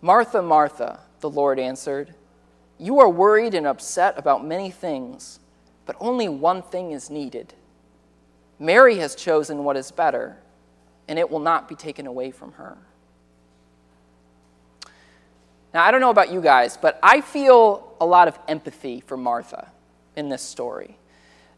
Martha, 0.00 0.42
Martha, 0.42 0.98
the 1.20 1.30
Lord 1.30 1.60
answered, 1.60 2.12
You 2.78 2.98
are 2.98 3.08
worried 3.08 3.54
and 3.54 3.66
upset 3.66 4.18
about 4.18 4.44
many 4.44 4.70
things, 4.70 5.38
but 5.86 5.96
only 6.00 6.28
one 6.28 6.62
thing 6.62 6.90
is 6.90 7.08
needed. 7.08 7.54
Mary 8.58 8.98
has 8.98 9.14
chosen 9.14 9.62
what 9.62 9.76
is 9.76 9.92
better, 9.92 10.36
and 11.06 11.18
it 11.18 11.30
will 11.30 11.40
not 11.40 11.68
be 11.68 11.76
taken 11.76 12.06
away 12.08 12.32
from 12.32 12.52
her. 12.52 12.76
Now, 15.72 15.84
I 15.84 15.90
don't 15.90 16.00
know 16.00 16.10
about 16.10 16.32
you 16.32 16.40
guys, 16.40 16.76
but 16.76 16.98
I 17.02 17.20
feel 17.20 17.94
a 18.00 18.04
lot 18.04 18.28
of 18.28 18.38
empathy 18.48 19.00
for 19.00 19.16
Martha 19.16 19.70
in 20.16 20.28
this 20.28 20.42
story. 20.42 20.96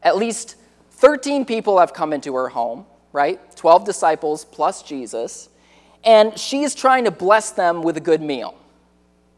At 0.04 0.16
least 0.16 0.56
13 0.92 1.44
people 1.44 1.80
have 1.80 1.92
come 1.92 2.12
into 2.12 2.34
her 2.36 2.48
home, 2.48 2.86
right? 3.12 3.40
12 3.56 3.84
disciples 3.84 4.44
plus 4.44 4.82
Jesus. 4.82 5.48
And 6.04 6.38
she's 6.38 6.74
trying 6.74 7.04
to 7.04 7.10
bless 7.10 7.50
them 7.50 7.82
with 7.82 7.96
a 7.96 8.00
good 8.00 8.20
meal, 8.20 8.54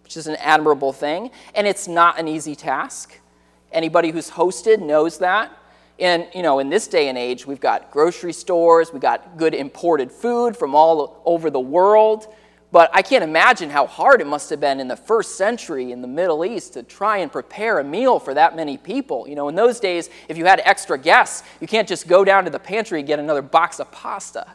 which 0.02 0.16
is 0.16 0.26
an 0.26 0.36
admirable 0.36 0.92
thing. 0.92 1.30
And 1.54 1.66
it's 1.66 1.88
not 1.88 2.18
an 2.18 2.28
easy 2.28 2.54
task. 2.54 3.18
Anybody 3.72 4.10
who's 4.10 4.30
hosted 4.30 4.80
knows 4.80 5.18
that. 5.18 5.56
And, 5.98 6.26
you 6.34 6.42
know, 6.42 6.58
in 6.58 6.68
this 6.68 6.88
day 6.88 7.08
and 7.08 7.16
age, 7.16 7.46
we've 7.46 7.60
got 7.60 7.90
grocery 7.90 8.32
stores, 8.32 8.92
we've 8.92 9.00
got 9.00 9.38
good 9.38 9.54
imported 9.54 10.12
food 10.12 10.56
from 10.56 10.74
all 10.74 11.22
over 11.24 11.48
the 11.48 11.60
world. 11.60 12.26
But 12.76 12.90
I 12.92 13.00
can't 13.00 13.24
imagine 13.24 13.70
how 13.70 13.86
hard 13.86 14.20
it 14.20 14.26
must 14.26 14.50
have 14.50 14.60
been 14.60 14.80
in 14.80 14.86
the 14.86 14.98
first 14.98 15.38
century 15.38 15.92
in 15.92 16.02
the 16.02 16.06
Middle 16.06 16.44
East 16.44 16.74
to 16.74 16.82
try 16.82 17.16
and 17.16 17.32
prepare 17.32 17.78
a 17.78 17.84
meal 17.84 18.18
for 18.18 18.34
that 18.34 18.54
many 18.54 18.76
people. 18.76 19.26
You 19.26 19.34
know, 19.34 19.48
in 19.48 19.54
those 19.54 19.80
days, 19.80 20.10
if 20.28 20.36
you 20.36 20.44
had 20.44 20.60
extra 20.62 20.98
guests, 20.98 21.42
you 21.58 21.66
can't 21.66 21.88
just 21.88 22.06
go 22.06 22.22
down 22.22 22.44
to 22.44 22.50
the 22.50 22.58
pantry 22.58 22.98
and 22.98 23.06
get 23.06 23.18
another 23.18 23.40
box 23.40 23.80
of 23.80 23.90
pasta, 23.92 24.46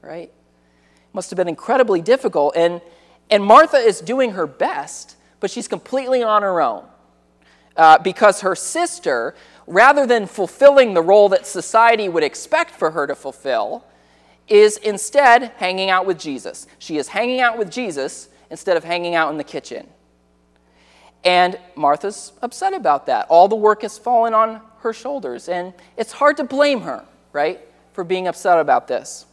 right? 0.00 0.30
It 0.30 1.12
must 1.12 1.28
have 1.28 1.36
been 1.36 1.48
incredibly 1.48 2.00
difficult. 2.00 2.56
And, 2.56 2.80
and 3.28 3.44
Martha 3.44 3.76
is 3.76 4.00
doing 4.00 4.30
her 4.30 4.46
best, 4.46 5.16
but 5.38 5.50
she's 5.50 5.68
completely 5.68 6.22
on 6.22 6.40
her 6.40 6.62
own 6.62 6.86
uh, 7.76 7.98
because 7.98 8.40
her 8.40 8.54
sister, 8.54 9.34
rather 9.66 10.06
than 10.06 10.24
fulfilling 10.24 10.94
the 10.94 11.02
role 11.02 11.28
that 11.28 11.44
society 11.46 12.08
would 12.08 12.24
expect 12.24 12.70
for 12.70 12.92
her 12.92 13.06
to 13.06 13.14
fulfill, 13.14 13.84
is 14.50 14.76
instead 14.78 15.52
hanging 15.56 15.88
out 15.88 16.04
with 16.04 16.18
Jesus. 16.18 16.66
She 16.78 16.98
is 16.98 17.08
hanging 17.08 17.40
out 17.40 17.56
with 17.56 17.70
Jesus 17.70 18.28
instead 18.50 18.76
of 18.76 18.84
hanging 18.84 19.14
out 19.14 19.30
in 19.30 19.38
the 19.38 19.44
kitchen. 19.44 19.86
And 21.24 21.58
Martha's 21.76 22.32
upset 22.42 22.74
about 22.74 23.06
that. 23.06 23.26
All 23.28 23.46
the 23.46 23.56
work 23.56 23.82
has 23.82 23.96
fallen 23.96 24.34
on 24.34 24.60
her 24.80 24.92
shoulders. 24.92 25.48
And 25.48 25.72
it's 25.96 26.12
hard 26.12 26.36
to 26.38 26.44
blame 26.44 26.80
her, 26.80 27.04
right, 27.32 27.60
for 27.92 28.02
being 28.02 28.26
upset 28.26 28.58
about 28.58 28.88
this. 28.88 29.24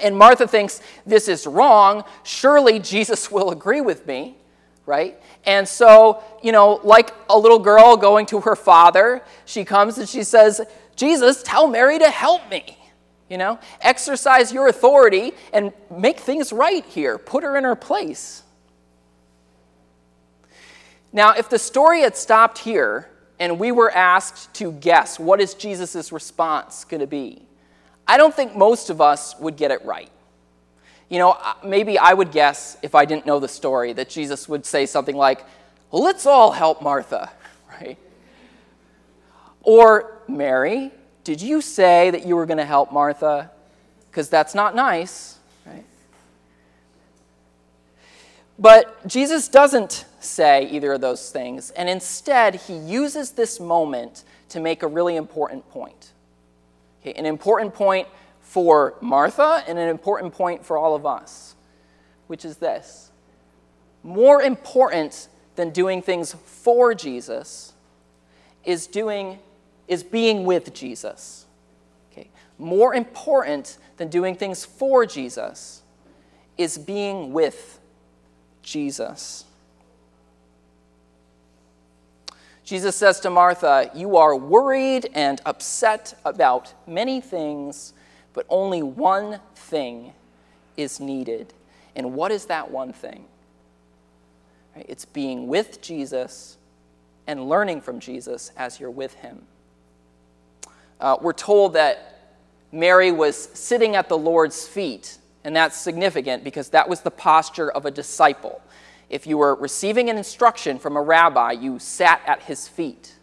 And 0.00 0.16
Martha 0.16 0.46
thinks 0.46 0.80
this 1.04 1.28
is 1.28 1.46
wrong. 1.46 2.04
Surely 2.22 2.78
Jesus 2.78 3.30
will 3.30 3.50
agree 3.50 3.80
with 3.80 4.06
me, 4.06 4.36
right? 4.86 5.20
And 5.44 5.66
so, 5.66 6.22
you 6.42 6.52
know, 6.52 6.80
like 6.84 7.12
a 7.28 7.36
little 7.36 7.58
girl 7.58 7.96
going 7.96 8.26
to 8.26 8.40
her 8.42 8.54
father, 8.54 9.22
she 9.46 9.64
comes 9.64 9.98
and 9.98 10.08
she 10.08 10.22
says, 10.22 10.60
Jesus, 10.94 11.42
tell 11.42 11.66
Mary 11.66 11.98
to 11.98 12.10
help 12.10 12.48
me. 12.50 12.78
You 13.32 13.38
know, 13.38 13.58
exercise 13.80 14.52
your 14.52 14.68
authority 14.68 15.32
and 15.54 15.72
make 15.90 16.20
things 16.20 16.52
right 16.52 16.84
here. 16.84 17.16
Put 17.16 17.44
her 17.44 17.56
in 17.56 17.64
her 17.64 17.74
place. 17.74 18.42
Now, 21.14 21.32
if 21.32 21.48
the 21.48 21.58
story 21.58 22.02
had 22.02 22.14
stopped 22.14 22.58
here 22.58 23.08
and 23.40 23.58
we 23.58 23.72
were 23.72 23.90
asked 23.90 24.52
to 24.56 24.70
guess 24.70 25.18
what 25.18 25.40
is 25.40 25.54
Jesus' 25.54 26.12
response 26.12 26.84
going 26.84 27.00
to 27.00 27.06
be, 27.06 27.40
I 28.06 28.18
don't 28.18 28.34
think 28.34 28.54
most 28.54 28.90
of 28.90 29.00
us 29.00 29.34
would 29.40 29.56
get 29.56 29.70
it 29.70 29.82
right. 29.82 30.10
You 31.08 31.18
know, 31.18 31.30
uh, 31.30 31.54
maybe 31.64 31.96
I 31.96 32.12
would 32.12 32.32
guess, 32.32 32.76
if 32.82 32.94
I 32.94 33.06
didn't 33.06 33.24
know 33.24 33.40
the 33.40 33.48
story, 33.48 33.94
that 33.94 34.10
Jesus 34.10 34.46
would 34.46 34.66
say 34.66 34.84
something 34.84 35.16
like, 35.16 35.42
well, 35.90 36.02
let's 36.02 36.26
all 36.26 36.52
help 36.52 36.82
Martha, 36.82 37.32
right? 37.80 37.96
Or, 39.62 40.20
Mary, 40.28 40.92
did 41.24 41.40
you 41.40 41.60
say 41.60 42.10
that 42.10 42.26
you 42.26 42.36
were 42.36 42.46
going 42.46 42.58
to 42.58 42.64
help 42.64 42.92
Martha? 42.92 43.50
Because 44.10 44.28
that's 44.28 44.54
not 44.54 44.74
nice, 44.74 45.38
right? 45.66 45.84
But 48.58 49.06
Jesus 49.06 49.48
doesn't 49.48 50.04
say 50.20 50.68
either 50.68 50.92
of 50.92 51.00
those 51.00 51.30
things, 51.30 51.70
and 51.70 51.88
instead, 51.88 52.56
he 52.56 52.76
uses 52.76 53.32
this 53.32 53.58
moment 53.58 54.24
to 54.50 54.60
make 54.60 54.82
a 54.82 54.86
really 54.86 55.16
important 55.16 55.68
point. 55.70 56.12
Okay, 57.00 57.14
an 57.14 57.26
important 57.26 57.74
point 57.74 58.06
for 58.40 58.94
Martha 59.00 59.64
and 59.66 59.78
an 59.78 59.88
important 59.88 60.34
point 60.34 60.64
for 60.64 60.76
all 60.76 60.94
of 60.94 61.06
us, 61.06 61.54
which 62.26 62.44
is 62.44 62.56
this 62.58 63.12
more 64.02 64.42
important 64.42 65.28
than 65.54 65.70
doing 65.70 66.02
things 66.02 66.32
for 66.32 66.94
Jesus 66.94 67.72
is 68.64 68.86
doing 68.86 69.38
is 69.92 70.02
being 70.02 70.44
with 70.46 70.72
Jesus. 70.72 71.44
Okay. 72.10 72.30
More 72.58 72.94
important 72.94 73.76
than 73.98 74.08
doing 74.08 74.34
things 74.34 74.64
for 74.64 75.04
Jesus 75.04 75.82
is 76.56 76.78
being 76.78 77.34
with 77.34 77.78
Jesus. 78.62 79.44
Jesus 82.64 82.96
says 82.96 83.20
to 83.20 83.28
Martha, 83.28 83.90
You 83.94 84.16
are 84.16 84.34
worried 84.34 85.10
and 85.12 85.42
upset 85.44 86.18
about 86.24 86.72
many 86.86 87.20
things, 87.20 87.92
but 88.32 88.46
only 88.48 88.82
one 88.82 89.40
thing 89.54 90.14
is 90.78 91.00
needed. 91.00 91.52
And 91.94 92.14
what 92.14 92.32
is 92.32 92.46
that 92.46 92.70
one 92.70 92.94
thing? 92.94 93.26
It's 94.74 95.04
being 95.04 95.48
with 95.48 95.82
Jesus 95.82 96.56
and 97.26 97.46
learning 97.46 97.82
from 97.82 98.00
Jesus 98.00 98.52
as 98.56 98.80
you're 98.80 98.90
with 98.90 99.12
him. 99.16 99.42
Uh, 101.02 101.16
we're 101.20 101.32
told 101.32 101.72
that 101.72 102.38
Mary 102.70 103.10
was 103.10 103.36
sitting 103.36 103.96
at 103.96 104.08
the 104.08 104.16
Lord's 104.16 104.68
feet, 104.68 105.18
and 105.42 105.54
that's 105.54 105.76
significant 105.76 106.44
because 106.44 106.68
that 106.68 106.88
was 106.88 107.00
the 107.00 107.10
posture 107.10 107.72
of 107.72 107.86
a 107.86 107.90
disciple. 107.90 108.62
If 109.10 109.26
you 109.26 109.36
were 109.36 109.56
receiving 109.56 110.10
an 110.10 110.16
instruction 110.16 110.78
from 110.78 110.96
a 110.96 111.02
rabbi, 111.02 111.52
you 111.52 111.80
sat 111.80 112.22
at 112.24 112.42
his 112.42 112.68
feet. 112.68 113.16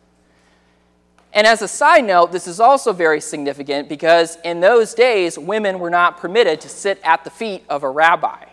And 1.31 1.47
as 1.47 1.61
a 1.61 1.69
side 1.69 2.03
note, 2.03 2.33
this 2.33 2.47
is 2.47 2.59
also 2.59 2.91
very 2.91 3.21
significant 3.21 3.87
because 3.87 4.37
in 4.43 4.59
those 4.59 4.93
days, 4.93 5.39
women 5.39 5.79
were 5.79 5.89
not 5.89 6.17
permitted 6.17 6.59
to 6.61 6.69
sit 6.69 6.99
at 7.01 7.23
the 7.23 7.29
feet 7.29 7.63
of 7.69 7.83
a 7.83 7.89
rabbi. 7.89 8.43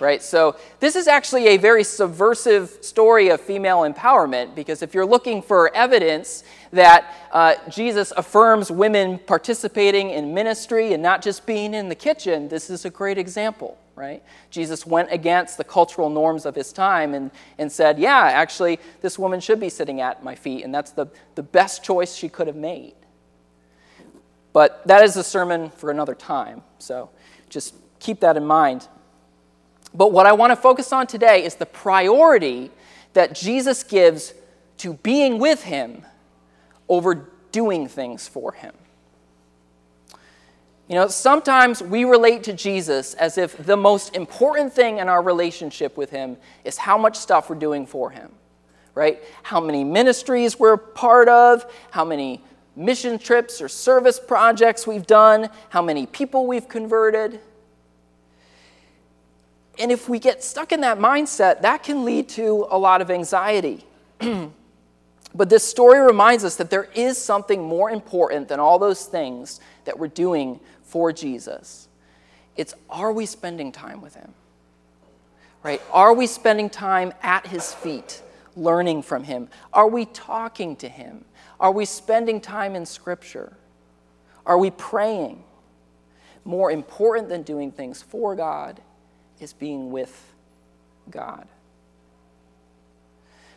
Right? 0.00 0.22
So, 0.22 0.56
this 0.80 0.96
is 0.96 1.06
actually 1.06 1.48
a 1.48 1.56
very 1.56 1.84
subversive 1.84 2.78
story 2.80 3.28
of 3.28 3.40
female 3.40 3.82
empowerment 3.82 4.54
because 4.54 4.82
if 4.82 4.92
you're 4.92 5.06
looking 5.06 5.40
for 5.40 5.74
evidence 5.74 6.42
that 6.72 7.14
uh, 7.32 7.54
Jesus 7.70 8.12
affirms 8.16 8.70
women 8.70 9.18
participating 9.18 10.10
in 10.10 10.34
ministry 10.34 10.92
and 10.92 11.02
not 11.02 11.22
just 11.22 11.46
being 11.46 11.74
in 11.74 11.88
the 11.88 11.94
kitchen, 11.94 12.48
this 12.48 12.70
is 12.70 12.84
a 12.84 12.90
great 12.90 13.18
example 13.18 13.78
right? 13.96 14.22
Jesus 14.50 14.86
went 14.86 15.12
against 15.12 15.56
the 15.56 15.64
cultural 15.64 16.10
norms 16.10 16.46
of 16.46 16.54
his 16.54 16.72
time 16.72 17.14
and, 17.14 17.30
and 17.58 17.70
said, 17.70 17.98
Yeah, 17.98 18.18
actually, 18.18 18.80
this 19.00 19.18
woman 19.18 19.40
should 19.40 19.60
be 19.60 19.68
sitting 19.68 20.00
at 20.00 20.24
my 20.24 20.34
feet, 20.34 20.64
and 20.64 20.74
that's 20.74 20.90
the, 20.90 21.06
the 21.34 21.42
best 21.42 21.84
choice 21.84 22.14
she 22.14 22.28
could 22.28 22.46
have 22.46 22.56
made. 22.56 22.94
But 24.52 24.86
that 24.86 25.02
is 25.02 25.16
a 25.16 25.24
sermon 25.24 25.70
for 25.70 25.90
another 25.90 26.14
time, 26.14 26.62
so 26.78 27.10
just 27.48 27.74
keep 28.00 28.20
that 28.20 28.36
in 28.36 28.44
mind. 28.44 28.88
But 29.94 30.12
what 30.12 30.26
I 30.26 30.32
want 30.32 30.50
to 30.50 30.56
focus 30.56 30.92
on 30.92 31.06
today 31.06 31.44
is 31.44 31.54
the 31.54 31.66
priority 31.66 32.70
that 33.12 33.34
Jesus 33.34 33.82
gives 33.82 34.34
to 34.78 34.94
being 34.94 35.38
with 35.38 35.62
him 35.62 36.04
over 36.88 37.28
doing 37.52 37.86
things 37.86 38.26
for 38.26 38.52
him. 38.52 38.74
You 40.88 40.96
know, 40.96 41.08
sometimes 41.08 41.82
we 41.82 42.04
relate 42.04 42.42
to 42.44 42.52
Jesus 42.52 43.14
as 43.14 43.38
if 43.38 43.56
the 43.56 43.76
most 43.76 44.14
important 44.14 44.72
thing 44.72 44.98
in 44.98 45.08
our 45.08 45.22
relationship 45.22 45.96
with 45.96 46.10
him 46.10 46.36
is 46.64 46.76
how 46.76 46.98
much 46.98 47.16
stuff 47.16 47.48
we're 47.48 47.56
doing 47.56 47.86
for 47.86 48.10
him, 48.10 48.30
right? 48.94 49.22
How 49.44 49.60
many 49.60 49.82
ministries 49.82 50.58
we're 50.58 50.76
part 50.76 51.28
of, 51.28 51.64
how 51.90 52.04
many 52.04 52.42
mission 52.76 53.18
trips 53.18 53.62
or 53.62 53.68
service 53.68 54.20
projects 54.20 54.86
we've 54.86 55.06
done, 55.06 55.48
how 55.70 55.80
many 55.80 56.06
people 56.06 56.46
we've 56.46 56.68
converted. 56.68 57.40
And 59.78 59.90
if 59.90 60.08
we 60.08 60.18
get 60.18 60.44
stuck 60.44 60.72
in 60.72 60.80
that 60.82 60.98
mindset, 60.98 61.62
that 61.62 61.82
can 61.82 62.04
lead 62.04 62.28
to 62.30 62.66
a 62.70 62.78
lot 62.78 63.00
of 63.00 63.10
anxiety. 63.10 63.84
but 65.34 65.48
this 65.48 65.64
story 65.64 66.00
reminds 66.00 66.44
us 66.44 66.56
that 66.56 66.70
there 66.70 66.88
is 66.94 67.18
something 67.18 67.62
more 67.62 67.90
important 67.90 68.48
than 68.48 68.60
all 68.60 68.78
those 68.78 69.06
things 69.06 69.60
that 69.84 69.98
we're 69.98 70.08
doing 70.08 70.60
for 70.82 71.12
Jesus. 71.12 71.88
It's 72.56 72.74
are 72.88 73.12
we 73.12 73.26
spending 73.26 73.72
time 73.72 74.00
with 74.00 74.14
him? 74.14 74.32
Right? 75.64 75.82
Are 75.92 76.14
we 76.14 76.26
spending 76.26 76.70
time 76.70 77.12
at 77.22 77.46
his 77.46 77.72
feet, 77.72 78.22
learning 78.54 79.02
from 79.02 79.24
him? 79.24 79.48
Are 79.72 79.88
we 79.88 80.04
talking 80.04 80.76
to 80.76 80.88
him? 80.88 81.24
Are 81.58 81.72
we 81.72 81.84
spending 81.84 82.40
time 82.40 82.76
in 82.76 82.86
scripture? 82.86 83.56
Are 84.46 84.58
we 84.58 84.70
praying? 84.70 85.42
More 86.44 86.70
important 86.70 87.28
than 87.28 87.42
doing 87.42 87.72
things 87.72 88.02
for 88.02 88.36
God 88.36 88.80
is 89.40 89.52
being 89.52 89.90
with 89.90 90.32
God. 91.10 91.46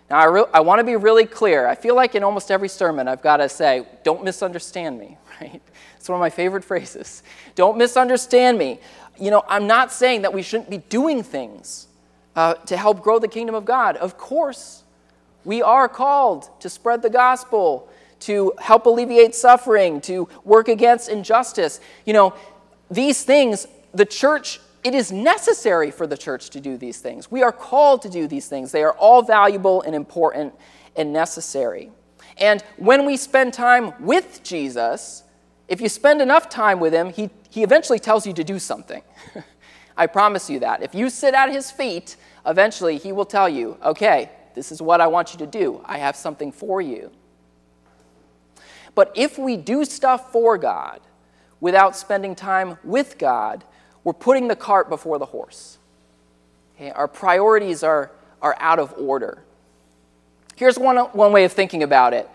Now, 0.09 0.19
I, 0.19 0.25
re- 0.25 0.45
I 0.53 0.61
want 0.61 0.79
to 0.79 0.83
be 0.83 0.95
really 0.95 1.25
clear. 1.25 1.67
I 1.67 1.75
feel 1.75 1.95
like 1.95 2.15
in 2.15 2.23
almost 2.23 2.49
every 2.49 2.69
sermon, 2.69 3.07
I've 3.07 3.21
got 3.21 3.37
to 3.37 3.49
say, 3.49 3.85
don't 4.03 4.23
misunderstand 4.23 4.97
me, 4.97 5.17
right? 5.41 5.61
It's 5.97 6.07
one 6.07 6.17
of 6.17 6.21
my 6.21 6.29
favorite 6.29 6.63
phrases. 6.63 7.23
Don't 7.55 7.77
misunderstand 7.77 8.57
me. 8.57 8.79
You 9.19 9.31
know, 9.31 9.43
I'm 9.47 9.67
not 9.67 9.91
saying 9.91 10.21
that 10.21 10.33
we 10.33 10.41
shouldn't 10.41 10.69
be 10.69 10.77
doing 10.77 11.23
things 11.23 11.87
uh, 12.35 12.53
to 12.53 12.77
help 12.77 13.01
grow 13.01 13.19
the 13.19 13.27
kingdom 13.27 13.55
of 13.55 13.65
God. 13.65 13.97
Of 13.97 14.17
course, 14.17 14.83
we 15.43 15.61
are 15.61 15.89
called 15.89 16.49
to 16.61 16.69
spread 16.69 17.01
the 17.01 17.09
gospel, 17.09 17.89
to 18.21 18.53
help 18.59 18.85
alleviate 18.85 19.35
suffering, 19.35 20.01
to 20.01 20.29
work 20.43 20.67
against 20.67 21.09
injustice. 21.09 21.79
You 22.05 22.13
know, 22.13 22.33
these 22.89 23.23
things, 23.23 23.67
the 23.93 24.05
church 24.05 24.59
it 24.87 24.95
is 24.95 25.11
necessary 25.11 25.91
for 25.91 26.07
the 26.07 26.15
church 26.15 26.49
to 26.51 26.61
do 26.61 26.77
these 26.77 26.99
things. 26.99 27.29
We 27.29 27.43
are 27.43 27.51
called 27.51 28.03
to 28.03 28.09
do 28.09 28.25
these 28.25 28.47
things. 28.47 28.71
They 28.71 28.83
are 28.83 28.93
all 28.93 29.21
valuable 29.21 29.81
and 29.81 29.93
important 29.93 30.53
and 30.95 31.11
necessary. 31.11 31.91
And 32.37 32.61
when 32.77 33.05
we 33.05 33.17
spend 33.17 33.53
time 33.53 33.91
with 33.99 34.41
Jesus, 34.43 35.23
if 35.67 35.81
you 35.81 35.89
spend 35.89 36.21
enough 36.21 36.47
time 36.47 36.79
with 36.79 36.93
him, 36.93 37.09
he, 37.09 37.29
he 37.49 37.63
eventually 37.63 37.99
tells 37.99 38.25
you 38.25 38.31
to 38.31 38.45
do 38.45 38.59
something. 38.59 39.01
I 39.97 40.07
promise 40.07 40.49
you 40.49 40.59
that. 40.61 40.81
If 40.81 40.95
you 40.95 41.09
sit 41.09 41.33
at 41.33 41.51
his 41.51 41.69
feet, 41.69 42.15
eventually 42.45 42.97
he 42.97 43.11
will 43.11 43.25
tell 43.25 43.49
you, 43.49 43.77
okay, 43.83 44.31
this 44.55 44.71
is 44.71 44.81
what 44.81 45.01
I 45.01 45.07
want 45.07 45.33
you 45.33 45.39
to 45.39 45.47
do. 45.47 45.81
I 45.83 45.97
have 45.97 46.15
something 46.15 46.53
for 46.53 46.79
you. 46.79 47.11
But 48.95 49.11
if 49.15 49.37
we 49.37 49.57
do 49.57 49.83
stuff 49.83 50.31
for 50.31 50.57
God 50.57 51.01
without 51.59 51.93
spending 51.93 52.35
time 52.35 52.77
with 52.85 53.17
God, 53.17 53.65
we're 54.07 54.13
putting 54.13 54.47
the 54.47 54.55
cart 54.55 54.87
before 54.87 55.19
the 55.19 55.25
horse. 55.25 55.79
Okay? 56.75 56.91
Our 56.91 57.09
priorities 57.09 57.83
are, 57.83 58.09
are 58.41 58.55
out 58.57 58.79
of 58.79 58.93
order. 58.97 59.43
Here's 60.55 60.79
one, 60.79 60.95
one 60.95 61.33
way 61.33 61.43
of 61.43 61.51
thinking 61.51 61.83
about 61.83 62.13
it 62.13 62.29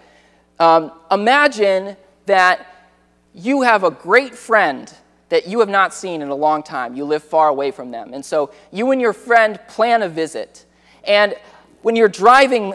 um, 0.58 0.92
imagine 1.10 1.96
that 2.26 2.90
you 3.32 3.62
have 3.62 3.84
a 3.84 3.90
great 3.90 4.34
friend 4.34 4.92
that 5.30 5.48
you 5.48 5.60
have 5.60 5.70
not 5.70 5.94
seen 5.94 6.20
in 6.20 6.28
a 6.28 6.34
long 6.34 6.62
time. 6.62 6.94
You 6.94 7.06
live 7.06 7.24
far 7.24 7.48
away 7.48 7.70
from 7.70 7.90
them. 7.90 8.12
And 8.12 8.22
so 8.22 8.52
you 8.70 8.90
and 8.90 9.00
your 9.00 9.14
friend 9.14 9.58
plan 9.66 10.02
a 10.02 10.10
visit. 10.10 10.66
And 11.04 11.34
when 11.80 11.96
you're 11.96 12.06
driving 12.06 12.74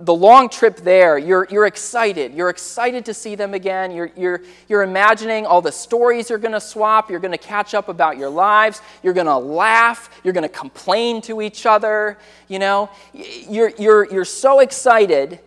the 0.00 0.14
long 0.14 0.48
trip 0.48 0.76
there, 0.76 1.18
you're, 1.18 1.48
you're 1.50 1.66
excited. 1.66 2.32
You're 2.32 2.50
excited 2.50 3.04
to 3.06 3.14
see 3.14 3.34
them 3.34 3.52
again. 3.52 3.90
You're, 3.90 4.10
you're, 4.16 4.42
you're 4.68 4.82
imagining 4.82 5.44
all 5.44 5.60
the 5.60 5.72
stories 5.72 6.30
you're 6.30 6.38
going 6.38 6.52
to 6.52 6.60
swap. 6.60 7.10
You're 7.10 7.18
going 7.18 7.32
to 7.32 7.38
catch 7.38 7.74
up 7.74 7.88
about 7.88 8.16
your 8.16 8.28
lives. 8.28 8.80
You're 9.02 9.14
going 9.14 9.26
to 9.26 9.36
laugh. 9.36 10.08
You're 10.22 10.34
going 10.34 10.48
to 10.48 10.48
complain 10.48 11.20
to 11.22 11.42
each 11.42 11.66
other. 11.66 12.16
You 12.46 12.60
know, 12.60 12.90
you're, 13.12 13.72
you're, 13.76 14.08
you're 14.12 14.24
so 14.24 14.60
excited 14.60 15.40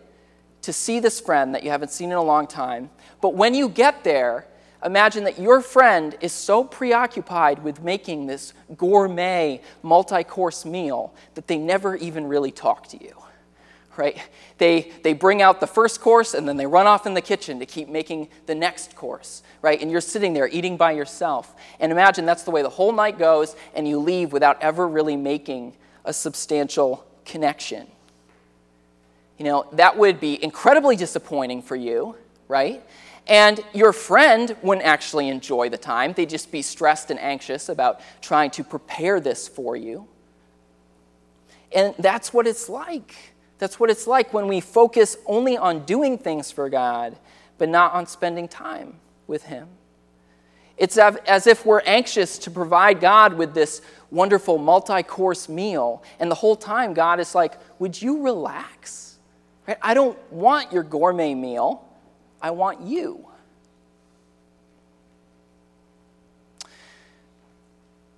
to 0.62 0.72
see 0.72 1.00
this 1.00 1.18
friend 1.18 1.54
that 1.54 1.62
you 1.62 1.70
haven't 1.70 1.90
seen 1.90 2.10
in 2.10 2.16
a 2.18 2.22
long 2.22 2.46
time. 2.46 2.90
But 3.22 3.34
when 3.34 3.54
you 3.54 3.70
get 3.70 4.04
there, 4.04 4.46
imagine 4.84 5.24
that 5.24 5.38
your 5.38 5.62
friend 5.62 6.14
is 6.20 6.32
so 6.32 6.62
preoccupied 6.62 7.64
with 7.64 7.82
making 7.82 8.26
this 8.26 8.52
gourmet 8.76 9.62
multi 9.82 10.22
course 10.24 10.66
meal 10.66 11.14
that 11.34 11.46
they 11.46 11.56
never 11.56 11.96
even 11.96 12.26
really 12.26 12.50
talk 12.50 12.86
to 12.88 13.02
you. 13.02 13.14
Right? 13.96 14.18
They, 14.58 14.90
they 15.02 15.12
bring 15.12 15.42
out 15.42 15.60
the 15.60 15.66
first 15.66 16.00
course 16.00 16.34
and 16.34 16.48
then 16.48 16.56
they 16.56 16.66
run 16.66 16.86
off 16.86 17.06
in 17.06 17.14
the 17.14 17.20
kitchen 17.20 17.58
to 17.58 17.66
keep 17.66 17.88
making 17.88 18.28
the 18.46 18.54
next 18.54 18.96
course. 18.96 19.42
Right? 19.60 19.80
And 19.80 19.90
you're 19.90 20.00
sitting 20.00 20.32
there 20.32 20.48
eating 20.48 20.76
by 20.76 20.92
yourself. 20.92 21.54
And 21.78 21.92
imagine 21.92 22.24
that's 22.24 22.44
the 22.44 22.50
way 22.50 22.62
the 22.62 22.70
whole 22.70 22.92
night 22.92 23.18
goes, 23.18 23.54
and 23.74 23.86
you 23.86 23.98
leave 23.98 24.32
without 24.32 24.60
ever 24.62 24.88
really 24.88 25.16
making 25.16 25.74
a 26.04 26.12
substantial 26.12 27.06
connection. 27.24 27.86
You 29.38 29.44
know, 29.44 29.66
that 29.72 29.96
would 29.98 30.20
be 30.20 30.42
incredibly 30.42 30.96
disappointing 30.96 31.62
for 31.62 31.76
you, 31.76 32.16
right? 32.48 32.82
And 33.26 33.60
your 33.72 33.92
friend 33.92 34.56
wouldn't 34.62 34.86
actually 34.86 35.28
enjoy 35.28 35.68
the 35.68 35.78
time. 35.78 36.12
They'd 36.12 36.30
just 36.30 36.50
be 36.50 36.62
stressed 36.62 37.10
and 37.10 37.20
anxious 37.20 37.68
about 37.68 38.00
trying 38.20 38.50
to 38.52 38.64
prepare 38.64 39.20
this 39.20 39.48
for 39.48 39.76
you. 39.76 40.08
And 41.74 41.94
that's 41.98 42.32
what 42.32 42.46
it's 42.46 42.68
like. 42.68 43.14
That's 43.62 43.78
what 43.78 43.90
it's 43.90 44.08
like 44.08 44.34
when 44.34 44.48
we 44.48 44.58
focus 44.58 45.16
only 45.24 45.56
on 45.56 45.84
doing 45.84 46.18
things 46.18 46.50
for 46.50 46.68
God, 46.68 47.16
but 47.58 47.68
not 47.68 47.92
on 47.92 48.08
spending 48.08 48.48
time 48.48 48.94
with 49.28 49.44
Him. 49.44 49.68
It's 50.76 50.98
as 50.98 51.46
if 51.46 51.64
we're 51.64 51.82
anxious 51.82 52.38
to 52.38 52.50
provide 52.50 52.98
God 52.98 53.34
with 53.34 53.54
this 53.54 53.80
wonderful 54.10 54.58
multi 54.58 55.04
course 55.04 55.48
meal, 55.48 56.02
and 56.18 56.28
the 56.28 56.34
whole 56.34 56.56
time 56.56 56.92
God 56.92 57.20
is 57.20 57.36
like, 57.36 57.52
Would 57.78 58.02
you 58.02 58.24
relax? 58.24 59.18
Right? 59.68 59.78
I 59.80 59.94
don't 59.94 60.18
want 60.32 60.72
your 60.72 60.82
gourmet 60.82 61.32
meal. 61.32 61.88
I 62.40 62.50
want 62.50 62.80
you. 62.80 63.28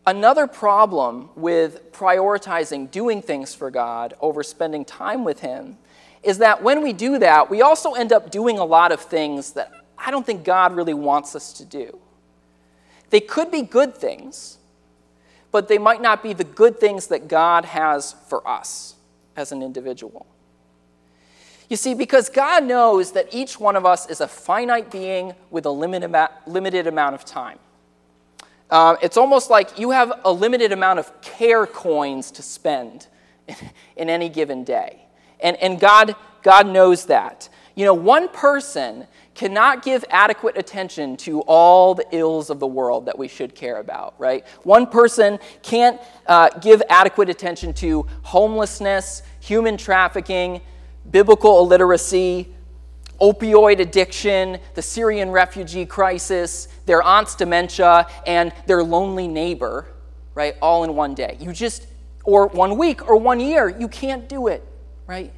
Another 0.07 0.47
problem 0.47 1.31
with 1.35 1.93
prioritizing 1.93 2.91
doing 2.91 3.23
things 3.23 3.55
for 3.55 3.71
God 3.71 4.15
over 4.21 4.43
spending 4.43 4.85
time 4.85 5.25
with 5.25 5.41
Him 5.41 5.79
is 6.23 6.39
that 6.39 6.63
when 6.63 6.83
we 6.83 6.93
do 6.93 7.19
that, 7.19 7.49
we 7.49 7.63
also 7.63 7.93
end 7.93 8.13
up 8.13 8.31
doing 8.31 8.59
a 8.59 8.65
lot 8.65 8.93
of 8.93 9.01
things 9.01 9.53
that 9.53 9.73
I 9.99 10.11
don't 10.11 10.27
think 10.27 10.45
God 10.45 10.77
really 10.77 10.95
wants 10.95 11.35
us 11.35 11.55
to 11.55 11.65
do. 11.65 11.99
They 13.11 13.21
could 13.21 13.51
be 13.51 13.63
good 13.63 13.95
things, 13.95 14.59
but 15.51 15.69
they 15.69 15.79
might 15.79 16.03
not 16.03 16.23
be 16.23 16.33
the 16.33 16.45
good 16.45 16.79
things 16.79 17.07
that 17.07 17.29
God 17.29 17.65
has 17.65 18.15
for 18.29 18.47
us 18.47 18.97
as 19.37 19.53
an 19.53 19.63
individual. 19.63 20.27
You 21.71 21.77
see, 21.77 21.95
because 21.95 22.29
God 22.29 22.65
knows 22.65 23.13
that 23.13 23.33
each 23.33 23.59
one 23.59 23.77
of 23.77 23.87
us 23.87 24.11
is 24.11 24.21
a 24.21 24.29
finite 24.29 24.91
being 24.91 25.35
with 25.51 25.65
a 25.65 25.71
limited 25.71 26.87
amount 26.87 27.15
of 27.15 27.25
time. 27.25 27.59
Uh, 28.75 28.97
it's 29.03 29.17
almost 29.17 29.51
like 29.51 29.79
you 29.79 29.93
have 29.93 30.13
a 30.25 30.33
limited 30.33 30.73
amount 30.73 30.99
of 30.99 31.21
care 31.23 31.65
coins 31.65 32.33
to 32.33 32.43
spend 32.43 33.07
in 33.97 34.11
any 34.11 34.29
given 34.29 34.65
day. 34.65 35.01
And, 35.39 35.57
and 35.59 35.79
God, 35.79 36.17
God 36.43 36.67
knows 36.67 37.07
that. 37.07 37.49
You 37.77 37.85
know, 37.85 37.95
one 37.95 38.29
person 38.29 39.07
cannot 39.37 39.85
give 39.85 40.05
adequate 40.11 40.59
attention 40.59 41.17
to 41.19 41.43
all 41.43 41.95
the 41.95 42.05
ills 42.11 42.51
of 42.51 42.59
the 42.59 42.67
world 42.67 43.07
that 43.07 43.17
we 43.17 43.29
should 43.29 43.55
care 43.55 43.79
about, 43.79 44.17
right? 44.19 44.45
One 44.65 44.89
person 44.89 45.39
can't 45.63 46.01
uh, 46.27 46.49
give 46.59 46.83
adequate 46.89 47.31
attention 47.31 47.75
to 47.75 48.05
homelessness, 48.23 49.23
human 49.39 49.77
trafficking, 49.77 50.61
biblical 51.13 51.61
illiteracy, 51.61 52.53
opioid 53.21 53.79
addiction, 53.79 54.59
the 54.75 54.83
Syrian 54.83 55.31
refugee 55.31 55.87
crisis, 55.87 56.67
their 56.87 57.03
aunt's 57.03 57.35
dementia, 57.35 58.07
and 58.27 58.53
their 58.67 58.83
lonely 58.83 59.29
neighbor, 59.29 59.87
right, 60.35 60.55
all 60.61 60.85
in 60.85 60.95
one 60.95 61.15
day. 61.15 61.37
You 61.41 61.53
just, 61.53 61.87
or 62.25 62.49
one 62.49 62.77
week 62.77 63.09
or 63.09 63.17
one 63.17 63.41
year, 63.41 63.69
you 63.69 63.89
can't 63.89 64.29
do 64.29 64.49
it, 64.49 64.67
right? 65.07 65.33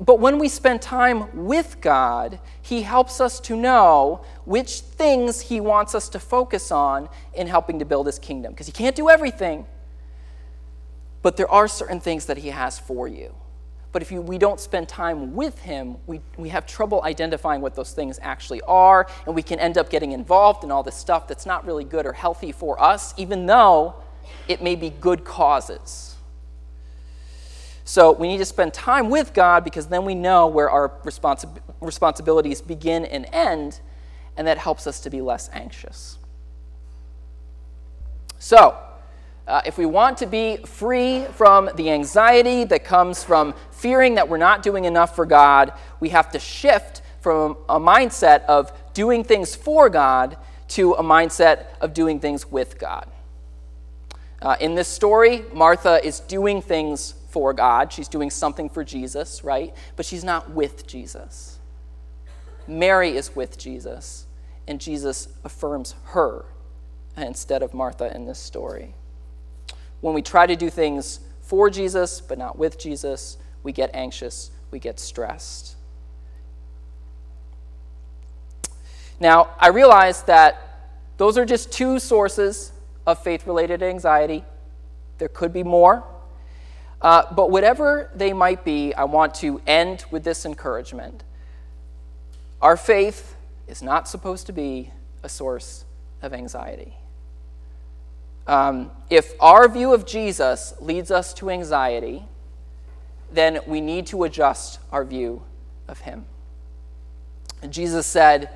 But 0.00 0.20
when 0.20 0.38
we 0.38 0.48
spend 0.48 0.80
time 0.80 1.46
with 1.46 1.80
God, 1.80 2.38
He 2.62 2.82
helps 2.82 3.20
us 3.20 3.40
to 3.40 3.56
know 3.56 4.24
which 4.44 4.80
things 4.80 5.40
He 5.40 5.60
wants 5.60 5.94
us 5.94 6.08
to 6.10 6.20
focus 6.20 6.70
on 6.70 7.08
in 7.34 7.46
helping 7.46 7.78
to 7.80 7.84
build 7.84 8.06
His 8.06 8.18
kingdom. 8.18 8.52
Because 8.52 8.66
He 8.66 8.72
can't 8.72 8.94
do 8.94 9.08
everything, 9.08 9.66
but 11.22 11.36
there 11.36 11.50
are 11.50 11.66
certain 11.66 11.98
things 11.98 12.26
that 12.26 12.38
He 12.38 12.48
has 12.48 12.78
for 12.78 13.08
you. 13.08 13.34
But 13.90 14.02
if 14.02 14.12
you, 14.12 14.20
we 14.20 14.36
don't 14.36 14.60
spend 14.60 14.88
time 14.88 15.34
with 15.34 15.58
Him, 15.60 15.96
we, 16.06 16.20
we 16.36 16.50
have 16.50 16.66
trouble 16.66 17.02
identifying 17.04 17.60
what 17.60 17.74
those 17.74 17.92
things 17.92 18.18
actually 18.22 18.60
are, 18.62 19.08
and 19.26 19.34
we 19.34 19.42
can 19.42 19.58
end 19.58 19.78
up 19.78 19.88
getting 19.88 20.12
involved 20.12 20.62
in 20.62 20.70
all 20.70 20.82
this 20.82 20.94
stuff 20.94 21.26
that's 21.26 21.46
not 21.46 21.64
really 21.66 21.84
good 21.84 22.04
or 22.04 22.12
healthy 22.12 22.52
for 22.52 22.80
us, 22.82 23.14
even 23.16 23.46
though 23.46 23.94
it 24.46 24.62
may 24.62 24.76
be 24.76 24.90
good 24.90 25.24
causes. 25.24 26.16
So 27.84 28.12
we 28.12 28.28
need 28.28 28.38
to 28.38 28.44
spend 28.44 28.74
time 28.74 29.08
with 29.08 29.32
God 29.32 29.64
because 29.64 29.86
then 29.86 30.04
we 30.04 30.14
know 30.14 30.46
where 30.46 30.68
our 30.68 30.90
responsi- 31.04 31.48
responsibilities 31.80 32.60
begin 32.60 33.06
and 33.06 33.24
end, 33.32 33.80
and 34.36 34.46
that 34.46 34.58
helps 34.58 34.86
us 34.86 35.00
to 35.00 35.10
be 35.10 35.22
less 35.22 35.48
anxious. 35.54 36.18
So, 38.38 38.76
uh, 39.48 39.62
if 39.64 39.78
we 39.78 39.86
want 39.86 40.18
to 40.18 40.26
be 40.26 40.58
free 40.58 41.24
from 41.32 41.70
the 41.76 41.90
anxiety 41.90 42.64
that 42.64 42.84
comes 42.84 43.24
from 43.24 43.54
fearing 43.72 44.14
that 44.16 44.28
we're 44.28 44.36
not 44.36 44.62
doing 44.62 44.84
enough 44.84 45.16
for 45.16 45.24
God, 45.24 45.72
we 46.00 46.10
have 46.10 46.30
to 46.32 46.38
shift 46.38 47.00
from 47.20 47.56
a 47.68 47.80
mindset 47.80 48.44
of 48.44 48.70
doing 48.92 49.24
things 49.24 49.56
for 49.56 49.88
God 49.88 50.36
to 50.68 50.92
a 50.92 51.02
mindset 51.02 51.66
of 51.80 51.94
doing 51.94 52.20
things 52.20 52.50
with 52.50 52.78
God. 52.78 53.06
Uh, 54.40 54.56
in 54.60 54.74
this 54.74 54.86
story, 54.86 55.44
Martha 55.52 56.04
is 56.04 56.20
doing 56.20 56.60
things 56.60 57.14
for 57.30 57.52
God. 57.52 57.92
She's 57.92 58.08
doing 58.08 58.30
something 58.30 58.68
for 58.68 58.84
Jesus, 58.84 59.42
right? 59.42 59.74
But 59.96 60.04
she's 60.04 60.24
not 60.24 60.50
with 60.50 60.86
Jesus. 60.86 61.58
Mary 62.66 63.16
is 63.16 63.34
with 63.34 63.56
Jesus, 63.58 64.26
and 64.66 64.78
Jesus 64.78 65.28
affirms 65.42 65.94
her 66.04 66.44
instead 67.16 67.62
of 67.62 67.72
Martha 67.72 68.14
in 68.14 68.26
this 68.26 68.38
story. 68.38 68.94
When 70.00 70.14
we 70.14 70.22
try 70.22 70.46
to 70.46 70.56
do 70.56 70.70
things 70.70 71.20
for 71.42 71.70
Jesus 71.70 72.20
but 72.20 72.38
not 72.38 72.58
with 72.58 72.78
Jesus, 72.78 73.38
we 73.62 73.72
get 73.72 73.90
anxious, 73.94 74.50
we 74.70 74.78
get 74.78 75.00
stressed. 75.00 75.76
Now, 79.20 79.50
I 79.58 79.68
realize 79.68 80.22
that 80.24 80.62
those 81.16 81.36
are 81.36 81.44
just 81.44 81.72
two 81.72 81.98
sources 81.98 82.72
of 83.06 83.22
faith 83.22 83.46
related 83.46 83.82
anxiety. 83.82 84.44
There 85.18 85.28
could 85.28 85.52
be 85.52 85.64
more. 85.64 86.04
Uh, 87.00 87.32
but 87.34 87.50
whatever 87.50 88.10
they 88.14 88.32
might 88.32 88.64
be, 88.64 88.94
I 88.94 89.04
want 89.04 89.34
to 89.36 89.60
end 89.66 90.04
with 90.10 90.24
this 90.24 90.44
encouragement. 90.44 91.24
Our 92.60 92.76
faith 92.76 93.36
is 93.66 93.82
not 93.82 94.08
supposed 94.08 94.46
to 94.46 94.52
be 94.52 94.92
a 95.22 95.28
source 95.28 95.84
of 96.22 96.32
anxiety. 96.32 96.94
Um, 98.48 98.90
if 99.10 99.34
our 99.40 99.68
view 99.68 99.92
of 99.92 100.06
Jesus 100.06 100.72
leads 100.80 101.10
us 101.10 101.34
to 101.34 101.50
anxiety, 101.50 102.24
then 103.30 103.60
we 103.66 103.82
need 103.82 104.06
to 104.06 104.24
adjust 104.24 104.80
our 104.90 105.04
view 105.04 105.42
of 105.86 106.00
Him. 106.00 106.24
And 107.62 107.72
Jesus 107.72 108.06
said, 108.06 108.48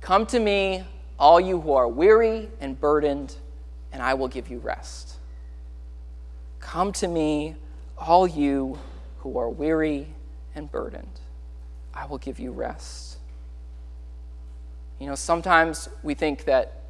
Come 0.00 0.26
to 0.26 0.38
me, 0.38 0.84
all 1.18 1.40
you 1.40 1.60
who 1.60 1.72
are 1.72 1.88
weary 1.88 2.48
and 2.60 2.80
burdened, 2.80 3.34
and 3.92 4.00
I 4.00 4.14
will 4.14 4.28
give 4.28 4.48
you 4.48 4.58
rest. 4.58 5.16
Come 6.60 6.92
to 6.92 7.08
me, 7.08 7.56
all 7.98 8.28
you 8.28 8.78
who 9.20 9.38
are 9.38 9.48
weary 9.48 10.06
and 10.54 10.70
burdened. 10.70 11.20
I 11.92 12.06
will 12.06 12.18
give 12.18 12.38
you 12.38 12.52
rest. 12.52 13.16
You 15.00 15.06
know, 15.06 15.16
sometimes 15.16 15.88
we 16.04 16.14
think 16.14 16.44
that 16.44 16.82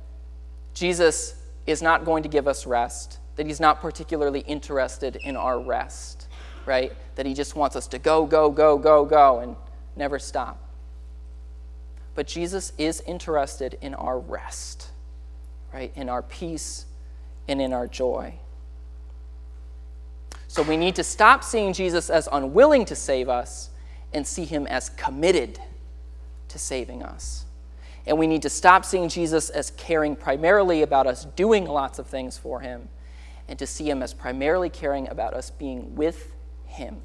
Jesus 0.74 1.35
is 1.66 1.82
not 1.82 2.04
going 2.04 2.22
to 2.22 2.28
give 2.28 2.46
us 2.46 2.66
rest, 2.66 3.18
that 3.36 3.46
he's 3.46 3.60
not 3.60 3.80
particularly 3.80 4.40
interested 4.40 5.16
in 5.16 5.36
our 5.36 5.60
rest, 5.60 6.28
right? 6.64 6.92
That 7.16 7.26
he 7.26 7.34
just 7.34 7.56
wants 7.56 7.76
us 7.76 7.86
to 7.88 7.98
go, 7.98 8.26
go, 8.26 8.50
go, 8.50 8.78
go, 8.78 9.04
go, 9.04 9.40
and 9.40 9.56
never 9.96 10.18
stop. 10.18 10.62
But 12.14 12.26
Jesus 12.26 12.72
is 12.78 13.02
interested 13.06 13.76
in 13.82 13.94
our 13.94 14.18
rest, 14.18 14.88
right? 15.72 15.92
In 15.94 16.08
our 16.08 16.22
peace 16.22 16.86
and 17.48 17.60
in 17.60 17.72
our 17.72 17.86
joy. 17.86 18.34
So 20.48 20.62
we 20.62 20.78
need 20.78 20.94
to 20.94 21.04
stop 21.04 21.44
seeing 21.44 21.74
Jesus 21.74 22.08
as 22.08 22.28
unwilling 22.32 22.86
to 22.86 22.96
save 22.96 23.28
us 23.28 23.70
and 24.14 24.26
see 24.26 24.44
him 24.44 24.66
as 24.66 24.88
committed 24.90 25.60
to 26.48 26.58
saving 26.58 27.02
us. 27.02 27.44
And 28.06 28.18
we 28.18 28.26
need 28.26 28.42
to 28.42 28.50
stop 28.50 28.84
seeing 28.84 29.08
Jesus 29.08 29.50
as 29.50 29.70
caring 29.72 30.14
primarily 30.14 30.82
about 30.82 31.06
us 31.06 31.24
doing 31.24 31.64
lots 31.66 31.98
of 31.98 32.06
things 32.06 32.38
for 32.38 32.60
him 32.60 32.88
and 33.48 33.58
to 33.58 33.66
see 33.66 33.88
him 33.88 34.02
as 34.02 34.14
primarily 34.14 34.70
caring 34.70 35.08
about 35.08 35.34
us 35.34 35.50
being 35.50 35.94
with 35.96 36.32
him 36.66 36.98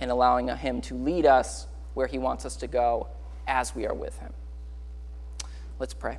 and 0.00 0.10
allowing 0.10 0.48
him 0.48 0.80
to 0.82 0.94
lead 0.94 1.24
us 1.24 1.66
where 1.94 2.06
he 2.06 2.18
wants 2.18 2.44
us 2.44 2.56
to 2.56 2.66
go 2.66 3.06
as 3.46 3.74
we 3.74 3.86
are 3.86 3.94
with 3.94 4.18
him. 4.18 4.32
Let's 5.78 5.94
pray. 5.94 6.18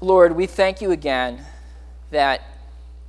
Lord, 0.00 0.36
we 0.36 0.46
thank 0.46 0.80
you 0.80 0.90
again 0.90 1.44
that 2.10 2.42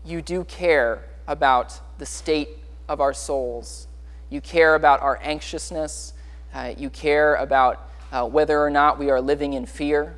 you 0.04 0.22
do 0.22 0.44
care 0.44 1.04
about 1.28 1.80
the 1.98 2.06
state 2.06 2.50
of 2.88 3.02
our 3.02 3.14
souls 3.14 3.88
you 4.30 4.42
care 4.42 4.76
about 4.76 5.02
our 5.02 5.20
anxiousness. 5.22 6.14
Uh, 6.54 6.74
you 6.78 6.90
care 6.90 7.36
about 7.36 7.90
uh, 8.12 8.26
whether 8.26 8.60
or 8.62 8.70
not 8.70 8.98
we 8.98 9.10
are 9.10 9.22
living 9.22 9.54
in 9.54 9.66
fear. 9.66 10.18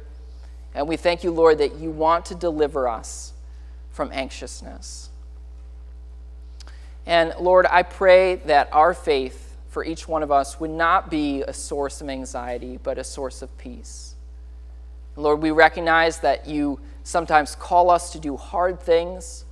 And 0.73 0.87
we 0.87 0.97
thank 0.97 1.23
you, 1.23 1.31
Lord, 1.31 1.57
that 1.57 1.75
you 1.75 1.89
want 1.89 2.25
to 2.25 2.35
deliver 2.35 2.87
us 2.87 3.33
from 3.91 4.11
anxiousness. 4.11 5.09
And 7.05 7.33
Lord, 7.39 7.65
I 7.65 7.83
pray 7.83 8.35
that 8.45 8.69
our 8.71 8.93
faith 8.93 9.55
for 9.69 9.83
each 9.83 10.07
one 10.07 10.23
of 10.23 10.31
us 10.31 10.59
would 10.59 10.69
not 10.69 11.09
be 11.09 11.43
a 11.47 11.53
source 11.53 12.01
of 12.01 12.09
anxiety, 12.09 12.79
but 12.81 12.97
a 12.97 13.03
source 13.03 13.41
of 13.41 13.57
peace. 13.57 14.15
Lord, 15.15 15.41
we 15.41 15.51
recognize 15.51 16.19
that 16.19 16.47
you 16.47 16.79
sometimes 17.03 17.55
call 17.55 17.89
us 17.89 18.11
to 18.11 18.19
do 18.19 18.37
hard 18.37 18.79
things, 18.79 19.45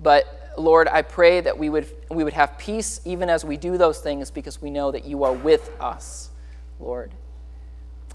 but 0.00 0.47
Lord, 0.58 0.88
I 0.88 1.02
pray 1.02 1.40
that 1.40 1.56
we 1.56 1.68
would, 1.70 1.86
we 2.10 2.24
would 2.24 2.32
have 2.32 2.58
peace 2.58 3.00
even 3.04 3.30
as 3.30 3.44
we 3.44 3.56
do 3.56 3.78
those 3.78 4.00
things 4.00 4.30
because 4.30 4.60
we 4.60 4.70
know 4.70 4.90
that 4.90 5.04
you 5.04 5.24
are 5.24 5.32
with 5.32 5.70
us, 5.80 6.30
Lord. 6.80 7.12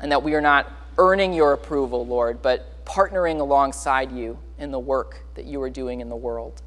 And 0.01 0.11
that 0.11 0.23
we 0.23 0.35
are 0.35 0.41
not 0.41 0.71
earning 0.97 1.33
your 1.33 1.53
approval, 1.53 2.05
Lord, 2.05 2.41
but 2.41 2.85
partnering 2.85 3.39
alongside 3.39 4.11
you 4.11 4.37
in 4.57 4.71
the 4.71 4.79
work 4.79 5.23
that 5.35 5.45
you 5.45 5.61
are 5.61 5.69
doing 5.69 6.01
in 6.01 6.09
the 6.09 6.15
world. 6.15 6.61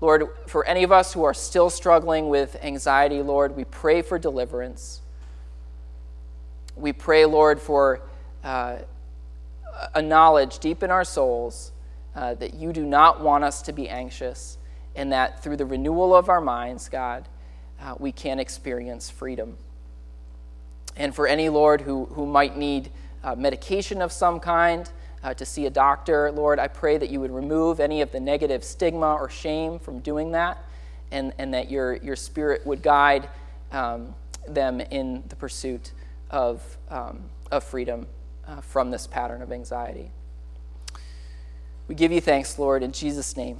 Lord, 0.00 0.28
for 0.46 0.64
any 0.64 0.84
of 0.84 0.92
us 0.92 1.12
who 1.12 1.24
are 1.24 1.34
still 1.34 1.70
struggling 1.70 2.28
with 2.28 2.56
anxiety, 2.62 3.20
Lord, 3.20 3.56
we 3.56 3.64
pray 3.64 4.00
for 4.02 4.18
deliverance. 4.18 5.02
We 6.76 6.92
pray, 6.92 7.24
Lord, 7.24 7.60
for 7.60 8.00
uh, 8.44 8.78
a 9.94 10.00
knowledge 10.00 10.60
deep 10.60 10.82
in 10.82 10.90
our 10.90 11.04
souls 11.04 11.72
uh, 12.18 12.34
that 12.34 12.54
you 12.54 12.72
do 12.72 12.84
not 12.84 13.20
want 13.20 13.44
us 13.44 13.62
to 13.62 13.72
be 13.72 13.88
anxious, 13.88 14.58
and 14.96 15.12
that 15.12 15.40
through 15.40 15.56
the 15.56 15.64
renewal 15.64 16.16
of 16.16 16.28
our 16.28 16.40
minds, 16.40 16.88
God, 16.88 17.28
uh, 17.80 17.94
we 17.96 18.10
can 18.10 18.40
experience 18.40 19.08
freedom. 19.08 19.56
And 20.96 21.14
for 21.14 21.28
any, 21.28 21.48
Lord, 21.48 21.80
who, 21.82 22.06
who 22.06 22.26
might 22.26 22.56
need 22.56 22.90
uh, 23.22 23.36
medication 23.36 24.02
of 24.02 24.10
some 24.10 24.40
kind, 24.40 24.90
uh, 25.22 25.32
to 25.34 25.46
see 25.46 25.66
a 25.66 25.70
doctor, 25.70 26.32
Lord, 26.32 26.58
I 26.58 26.66
pray 26.66 26.98
that 26.98 27.08
you 27.08 27.20
would 27.20 27.30
remove 27.30 27.78
any 27.78 28.02
of 28.02 28.10
the 28.10 28.18
negative 28.18 28.64
stigma 28.64 29.14
or 29.14 29.28
shame 29.28 29.78
from 29.78 30.00
doing 30.00 30.32
that, 30.32 30.58
and, 31.12 31.32
and 31.38 31.54
that 31.54 31.70
your, 31.70 31.94
your 31.98 32.16
spirit 32.16 32.66
would 32.66 32.82
guide 32.82 33.28
um, 33.70 34.12
them 34.48 34.80
in 34.80 35.22
the 35.28 35.36
pursuit 35.36 35.92
of, 36.30 36.78
um, 36.88 37.20
of 37.52 37.62
freedom 37.62 38.08
uh, 38.48 38.60
from 38.60 38.90
this 38.90 39.06
pattern 39.06 39.40
of 39.40 39.52
anxiety. 39.52 40.10
We 41.88 41.94
give 41.94 42.12
you 42.12 42.20
thanks, 42.20 42.58
Lord, 42.58 42.82
in 42.82 42.92
Jesus' 42.92 43.36
name. 43.36 43.58